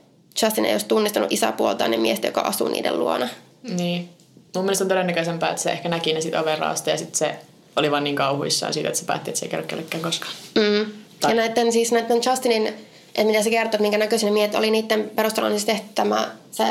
[0.43, 3.29] Justin ei olisi tunnistanut isäpuoltaan ja miestä, joka asuu niiden luona.
[3.63, 4.09] Niin.
[4.55, 7.35] Mun mielestä on todennäköisempää, että se ehkä näki ne sit overraasta ja sitten se
[7.77, 10.33] oli vaan niin kauhuissaan siitä, että se päätti, että se ei kerro kellekään koskaan.
[10.55, 10.93] Mm.
[11.21, 15.11] Tai- Ja näiden, siis näiden Justinin, että mitä se kertoo, minkä näköisinä miehet oli niiden
[15.17, 16.65] perusteella on siis tehty tämä, se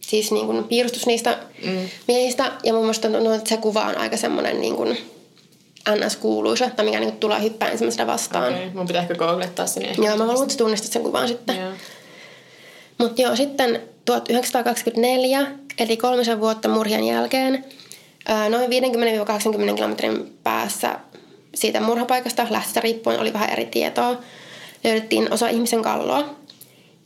[0.00, 1.88] siis niin kuin piirustus niistä mm.
[2.08, 2.52] miehistä.
[2.64, 4.98] Ja mun mielestä tuntuu, että se kuva on aika semmoinen niin kuin
[5.90, 8.52] NS-kuuluisa, tai mikä niin kuin tulee hyppää ensimmäisenä vastaan.
[8.54, 9.80] Okei, mun pitää ehkä googlettaa se.
[9.80, 11.56] Niin ehkä Joo, mä luulen, että sä tunnistat sen kuvan sitten.
[11.56, 11.72] Joo.
[12.98, 15.46] Mutta joo, sitten 1924,
[15.78, 17.64] eli kolmisen vuotta murhien jälkeen,
[18.48, 18.70] noin
[19.72, 20.98] 50-80 kilometrin päässä
[21.54, 24.20] siitä murhapaikasta, lähteestä riippuen oli vähän eri tietoa,
[24.84, 26.34] löydettiin osa ihmisen kalloa.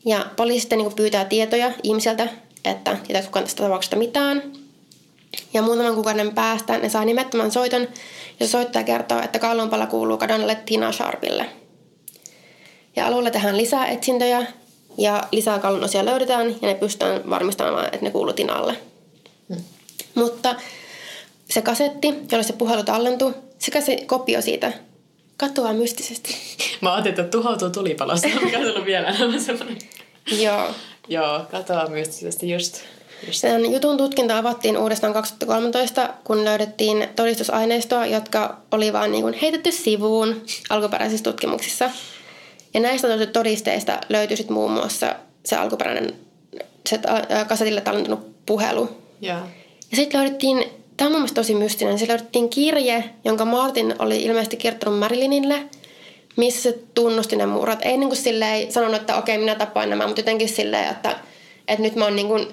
[0.05, 2.29] Ja poliisi sitten niin pyytää tietoja ihmiseltä,
[2.65, 4.43] että tietääkö kukaan tästä tapauksesta mitään.
[5.55, 7.89] Ja muutaman kuukauden päästä ne saa nimettömän soiton,
[8.41, 11.47] ja soittaja kertoo, että kallonpala kuuluu kadonneelle Tina Sharpille.
[12.97, 14.47] Ja alueella tehdään lisää etsintöjä
[14.99, 18.77] ja lisää kallon osia löydetään ja ne pystytään varmistamaan, että ne kuuluu Tinalle.
[20.15, 20.55] Mutta
[21.51, 24.73] se kasetti, jolle se puhelu tallentui, sekä se kopio siitä
[25.37, 26.37] katoaa mystisesti.
[26.81, 29.79] Mä ajattelin, että tuhoutuu tulipalossa, mikä on ollut vielä enemmän semmoinen.
[30.39, 30.71] Joo.
[31.09, 32.81] Joo, katoaa mystisesti just.
[33.27, 33.41] just.
[33.41, 39.73] Sen jutun tutkinta avattiin uudestaan 2013, kun löydettiin todistusaineistoa, jotka oli vaan niin kuin heitetty
[39.73, 41.91] sivuun alkuperäisissä tutkimuksissa.
[42.77, 45.15] Ja näistä todisteista löytyi sit muun muassa
[45.47, 46.15] se alkuperäinen
[46.89, 46.99] se
[47.29, 48.89] ää, kasetille tallentunut puhelu.
[49.21, 49.39] Joo.
[49.91, 50.65] Ja sitten löydettiin,
[50.97, 55.63] tämä on mun mielestä tosi mystinen, se löydettiin kirje, jonka Martin oli ilmeisesti kirjoittanut Marilynille,
[56.37, 57.79] missä se tunnusti ne murhat.
[57.83, 61.17] Ei niin kuin silleen sanonut, että okei, minä tapoin nämä, mutta jotenkin silleen, että,
[61.69, 62.47] että nyt mä oon niin kuin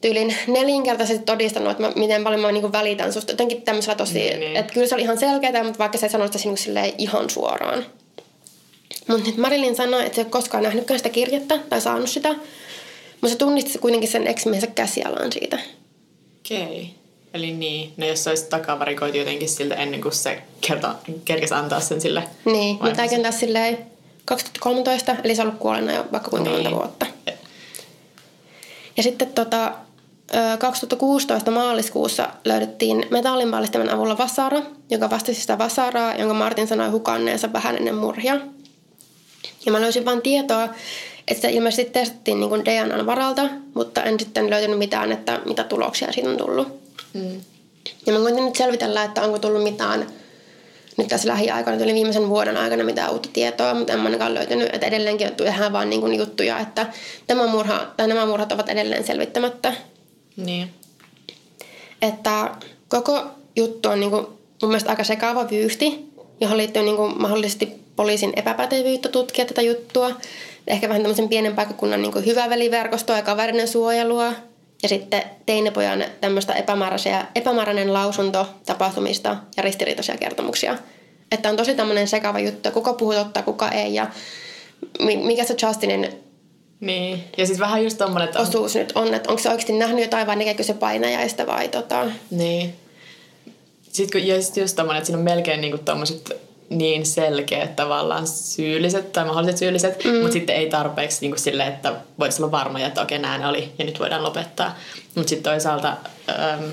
[0.00, 3.32] tyylin nelinkertaisesti todistanut, että mä, miten paljon mä niin kuin välitän susta.
[3.32, 4.56] Jotenkin tämmöisellä tosi, Niin, niin.
[4.56, 6.92] että kyllä se oli ihan selkeää, mutta vaikka se ei sanonut sitä niin kuin silleen
[6.98, 7.84] ihan suoraan.
[9.08, 12.28] Mutta nyt Marilyn sanoi, että se ei ole koskaan nähnytkään sitä kirjettä tai saanut sitä.
[12.28, 15.58] Mutta se tunnisti kuitenkin sen ex-miehensä käsialaan siitä.
[16.40, 16.94] Okei.
[17.34, 20.94] Eli niin, no jos se olisi takavarikoitu jotenkin siltä ennen kuin se kerta,
[21.24, 23.78] kerkesi antaa sen sille Niin, mutta tämäkin taas silleen
[24.24, 26.78] 2013, eli se on ollut kuolleena jo vaikka kuinka monta Niin.
[26.78, 27.06] vuotta.
[28.96, 29.72] Ja sitten tota,
[30.34, 37.52] ö, 2016 maaliskuussa löydettiin metallinpallistimen avulla vasara, joka vastasi sitä vasaraa, jonka Martin sanoi hukanneensa
[37.52, 38.40] vähän ennen murhia.
[39.66, 44.50] Ja mä löysin vain tietoa, että sitä ilmeisesti testattiin niin DNAn varalta, mutta en sitten
[44.50, 46.68] löytänyt mitään, että mitä tuloksia siitä on tullut.
[47.12, 47.40] Mm.
[48.06, 50.06] Ja mä koitin nyt selvitellä, että onko tullut mitään
[50.96, 54.86] nyt tässä lähiaikoina, tuli viimeisen vuoden aikana mitään uutta tietoa, mutta en ainakaan löytänyt, että
[54.86, 56.86] edelleenkin tehdään vaan niin kuin juttuja, että
[57.26, 59.72] tämä murha, tai nämä murhat ovat edelleen selvittämättä.
[60.36, 60.70] Niin.
[62.02, 62.50] Että
[62.88, 63.22] koko
[63.56, 64.26] juttu on niin kuin
[64.62, 70.10] mun mielestä aika sekaava vyyhti, johon liittyy niin kuin mahdollisesti poliisin epäpätevyyttä tutkia tätä juttua.
[70.66, 74.32] Ehkä vähän tämmöisen pienen paikkakunnan niin hyvä veliverkostoa ja kaverinen suojelua.
[74.82, 76.54] Ja sitten teinepojan tämmöistä
[77.34, 80.78] epämääräinen lausunto tapahtumista ja ristiriitaisia kertomuksia.
[81.32, 84.06] Että on tosi tämmöinen sekava juttu, kuka puhuu totta, kuka ei ja
[84.98, 86.08] mi- mikä se Justinin
[86.80, 87.24] Niin.
[87.36, 90.04] Ja siis vähän just tommonen, että on, osuus nyt on, että onko se oikeasti nähnyt
[90.04, 92.06] jotain vai näkeekö se painajaista vai tota...
[92.30, 92.74] Niin.
[93.92, 96.30] Sitten kun, ja sit just tommonen, että siinä on melkein niinku tommoset
[96.70, 100.14] niin selkeät tavallaan syylliset tai mahdolliset syylliset, mm.
[100.14, 103.72] mutta sitten ei tarpeeksi niinku silleen, että voitaisiin olla varmoja, että okei, näin ne oli
[103.78, 104.78] ja nyt voidaan lopettaa.
[105.14, 105.88] Mutta sitten toisaalta
[106.28, 106.64] äm,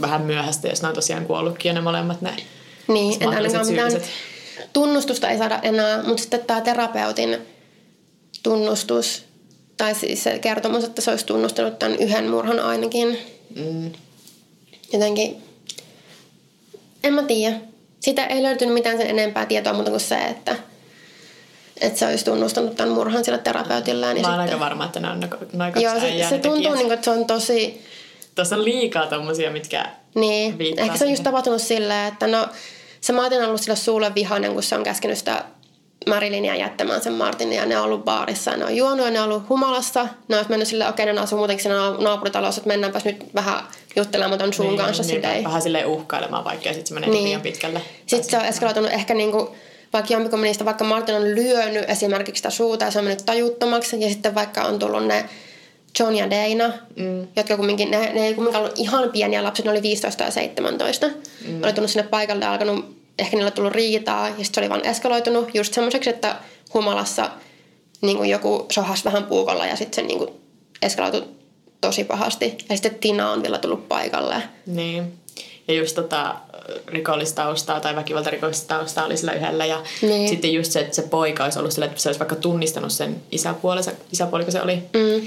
[0.00, 2.36] vähän myöhäistä, jos ne on tosiaan kuollutkin jo ne molemmat ne
[2.88, 4.08] Niin, että mahdolliset syylliset.
[4.72, 7.38] tunnustusta ei saada enää, mutta sitten tämä terapeutin
[8.42, 9.24] tunnustus,
[9.76, 13.18] tai siis se kertomus, että se olisi tunnustanut tämän yhden murhan ainakin.
[13.56, 13.92] Mm.
[14.92, 15.42] Jotenkin,
[17.04, 17.69] en mä tiedä.
[18.00, 20.56] Sitä ei löytynyt mitään sen enempää tietoa muuta kuin se, että,
[21.80, 24.12] että se olisi tunnustanut tämän murhan sillä terapeutilla.
[24.12, 25.20] Niin Mä oon sitten, aika varma, että ne on
[25.52, 27.84] noin kaksi Joo, se, se tuntuu, niin kuin, että se on tosi...
[28.34, 29.84] Tuossa on liikaa tommosia, mitkä
[30.14, 32.48] Niin, ehkä se on just tapahtunut silleen, että no
[33.00, 35.44] se Martin on ollut sillä suulle vihainen, kun se on käskenyt sitä
[36.08, 39.20] Marilynia jättämään sen Martinin ja ne on ollut baarissa ja ne on juonut ja ne
[39.20, 40.06] on ollut humalassa.
[40.28, 43.60] Ne on mennyt silleen, okei ne asuu muutenkin siinä naap- naapuritalossa, että mennäänpäs nyt vähän
[43.96, 45.44] juttelemaan ton sun kanssa niin, silleen.
[45.44, 47.14] vähän silleen uhkailemaan, vaikka sitten se menee Niin.
[47.14, 47.24] niin.
[47.24, 47.80] liian pitkälle.
[48.06, 49.56] Sitten se on eskaloitunut ehkä niinku,
[49.92, 54.00] vaikka jompikumpi niistä, vaikka Martin on lyönyt esimerkiksi sitä suuta ja se on mennyt tajuttomaksi.
[54.00, 55.24] Ja sitten vaikka on tullut ne
[56.00, 57.26] John ja Dana, mm.
[57.36, 61.06] jotka kumminkin, ne, ne ei kumminkaan ollut ihan pieniä lapsia, ne oli 15 ja 17.
[61.46, 61.62] Mm.
[61.62, 64.68] Oli tullut sinne paikalle ja alkanut, ehkä niillä on tullut riitaa ja sitten se oli
[64.70, 66.36] vaan eskaloitunut just semmoiseksi, että
[66.74, 67.30] humalassa
[68.00, 70.30] niin kuin joku sohas vähän puukolla ja sitten se niin kuin
[70.82, 71.24] eskaloitui
[71.80, 72.58] tosi pahasti.
[72.68, 74.42] Ja sitten Tina on vielä tullut paikalle.
[74.66, 75.12] Niin.
[75.68, 76.34] Ja just tota,
[76.86, 79.66] rikollistaustaa tai väkivaltarikollista oli sillä yhdellä.
[79.66, 80.28] Ja Niin.
[80.28, 83.16] sitten just se, että se poika olisi ollut sillä, että se olisi vaikka tunnistanut sen
[83.32, 84.76] isäpuolensa, isäpuoliko se oli.
[84.76, 85.26] Mm.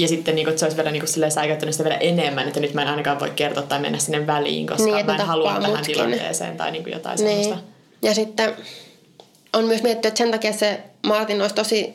[0.00, 2.60] Ja sitten niin kuin, että se olisi vielä niin kuin, säikäyttänyt sitä vielä enemmän, että
[2.60, 5.44] nyt mä en ainakaan voi kertoa tai mennä sinne väliin, koska Niin, mä en halua
[5.44, 5.94] tappaa tähän mutkin.
[5.94, 7.44] tilanteeseen tai niin kuin jotain Niin.
[7.44, 7.68] semmoista.
[8.02, 8.54] Ja sitten
[9.52, 11.92] on myös mietitty, että sen takia se Martin olisi tosi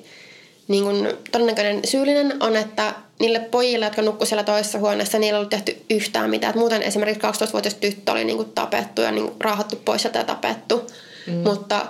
[0.68, 5.40] niin kuin, todennäköinen syyllinen on, että niille pojille, jotka nukkuivat siellä toisessa huoneessa, niillä ei
[5.40, 6.50] ollut tehty yhtään mitään.
[6.50, 10.20] Et muuten esimerkiksi 12-vuotias tyttö oli niin kuin, tapettu ja niin kuin, raahattu pois sieltä
[10.20, 10.82] ja tapettu.
[11.28, 11.34] Mm.
[11.34, 11.86] Mutta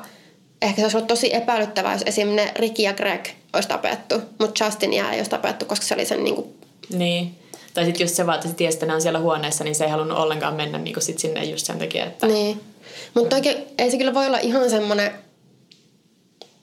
[0.64, 4.66] ehkä se olisi ollut tosi epäilyttävää, jos esimerkiksi ne Ricky ja Greg olisi tapettu, mutta
[4.66, 6.56] Justinia ei olisi tapettu, koska se oli sen niin kuin,
[6.90, 7.36] Niin.
[7.74, 9.84] Tai sitten just se vaan, että se tiesi, että ne on siellä huoneessa, niin se
[9.84, 12.28] ei halunnut ollenkaan mennä niin sit sinne just sen takia, että...
[12.28, 12.62] Niin.
[13.14, 15.12] Mutta oikein ei se kyllä voi olla ihan semmoinen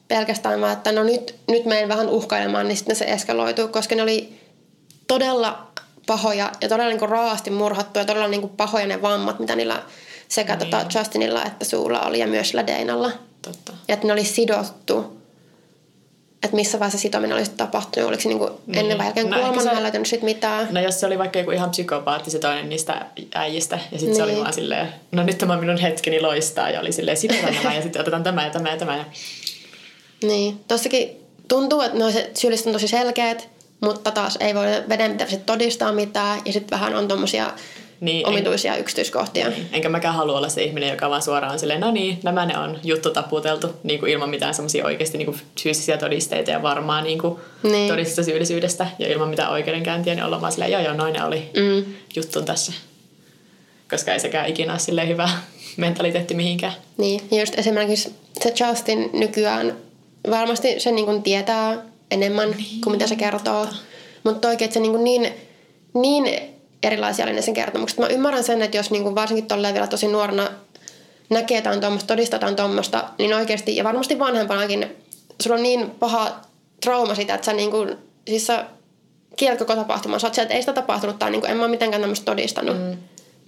[0.09, 4.03] pelkästään vaan, että no nyt, nyt menen vähän uhkailemaan, niin sitten se eskaloituu, koska ne
[4.03, 4.40] oli
[5.07, 5.66] todella
[6.07, 9.82] pahoja ja todella niin raasti murhattu ja todella niin pahoja ne vammat, mitä niillä
[10.28, 10.70] sekä niin.
[10.70, 13.11] tota Justinilla että Suulla oli ja myös sillä Deinalla.
[13.43, 13.72] Totta.
[13.88, 15.20] Ja että ne oli sidottu.
[16.43, 18.78] Että missä vaiheessa sitominen olisi tapahtunut, oliko se niin kuin Niin.
[18.78, 20.68] ennen vai jälkeen No kuoleman, se- mä en löytänyt sit mitään.
[20.70, 24.22] No jos se oli vaikka joku ihan psykopaatti se toinen niistä äijistä, ja sitten se
[24.22, 24.43] oli Niin.
[24.43, 27.82] vaan silleen, no nyt tämä on minun hetkeni loistaa, ja oli silleen, sidotaan nämä, ja
[27.82, 28.97] sitten otetaan tämä ja tämä ja tämä.
[28.97, 29.05] Ja...
[30.28, 31.11] Niin, tossakin
[31.49, 33.49] tuntuu, että no se syylliset on tosi selkeät,
[33.80, 37.53] mutta taas ei voi vedenpitävästi todistaa mitään ja sitten vähän on tommosia
[38.01, 39.46] Niin, omituisia yksityiskohtia.
[39.46, 42.46] En, enkä mäkään halua olla se ihminen, joka vaan suoraan on silleen, no niin, nämä
[42.46, 46.62] ne on juttu taputeltu, niin kuin ilman mitään semmoisia oikeasti niin kuin fyysisiä todisteita ja
[46.62, 47.88] varmaa niin kuin Niin.
[47.88, 51.51] todistusta syyllisyydestä, ja ilman mitään oikeudenkäyntiä, niin olla vaan silleen, joo joo, noin ne oli
[51.57, 51.84] Mm.
[52.16, 52.72] juttun tässä.
[53.90, 55.28] Koska ei sekään ikinä ole silleen hyvä
[55.76, 56.72] mentaliteetti mihinkään.
[56.96, 59.76] Niin, ja just esimerkiksi se Justin nykyään
[60.30, 61.78] varmasti se niin kuin tietää
[62.11, 63.66] enemmän niin, kuin mitä se kertoo.
[64.24, 65.32] Mutta oikein, että se niin, niin,
[65.94, 66.40] niin
[66.83, 67.99] erilaisia oli ne sen kertomukset.
[67.99, 70.51] Mä ymmärrän sen, että jos niin kuin varsinkin tolleen vielä tosi nuorena
[71.31, 74.97] näkee jotain tuommoista, todistetaan tuommoista, niin oikeasti, ja varmasti vanhempanakin,
[75.43, 76.41] sulla on niin paha
[76.83, 77.97] trauma sitä, että sä niin kuin,
[78.28, 78.64] siis sä
[79.37, 80.20] kielät koko tapahtuman.
[80.20, 82.24] Sä oot sieltä, että ei sitä tapahtunut, tai niin kuin, en mä ole mitenkään tämmöistä
[82.24, 82.76] todistanut.
[82.78, 82.97] Mm.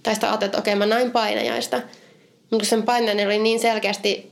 [0.03, 1.81] Tai sitä ajattelet, että okei, mä näin painajaista.
[2.51, 4.31] Mutta sen painajainen oli niin selkeästi,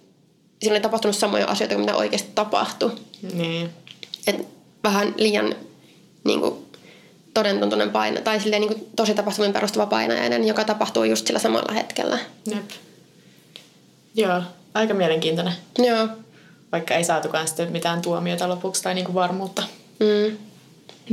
[0.64, 2.91] sillä oli tapahtunut samoja asioita kuin mitä oikeasti tapahtui.
[3.34, 3.70] Niin.
[4.28, 4.47] Et
[4.84, 5.56] vähän liian
[6.24, 6.66] niin kuin,
[7.34, 11.73] todentuntunen paina, tai silleen, niin kuin, tosi tapahtumiin perustuva painajainen, joka tapahtuu just sillä samalla
[11.73, 12.19] hetkellä.
[12.45, 12.69] Jep.
[14.15, 14.41] Joo,
[14.73, 15.53] aika mielenkiintoinen.
[15.77, 16.07] Joo.
[16.71, 19.63] Vaikka ei saatukaan sitten mitään tuomiota lopuksi tai niinku varmuutta.
[19.99, 20.38] Mm.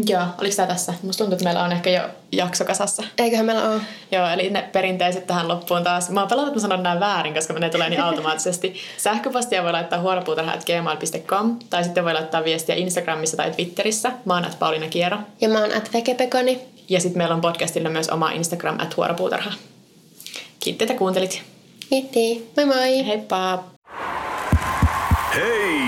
[0.07, 0.95] Joo, oliko tämä tässä?
[1.03, 3.03] Musta tuntuu, että meillä on ehkä jo jakso kasassa.
[3.19, 3.81] Eiköhän meillä ole.
[4.13, 6.11] Joo, eli ne perinteiset tähän loppuun taas.
[6.11, 8.75] Mä oon pelannut, että mä sanon nämä väärin, koska ne tulee niin automaattisesti.
[8.97, 14.13] Sähköpostia voi laittaa huoropuutarha.gmail.com tai sitten voi laittaa viestiä Instagramissa tai Twitterissä.
[14.25, 15.19] Mä oon at Pauliina Kiero.
[15.41, 16.61] Ja mä oon at Vekepekoni.
[16.89, 19.53] Ja sitten meillä on podcastilla myös oma Instagram at huoropuutarha.
[20.61, 21.43] Kiitti, että kuuntelit.
[21.91, 22.51] Kiitti.
[22.57, 23.07] Moi moi.
[23.07, 23.65] Heippa!
[25.35, 25.88] Hei!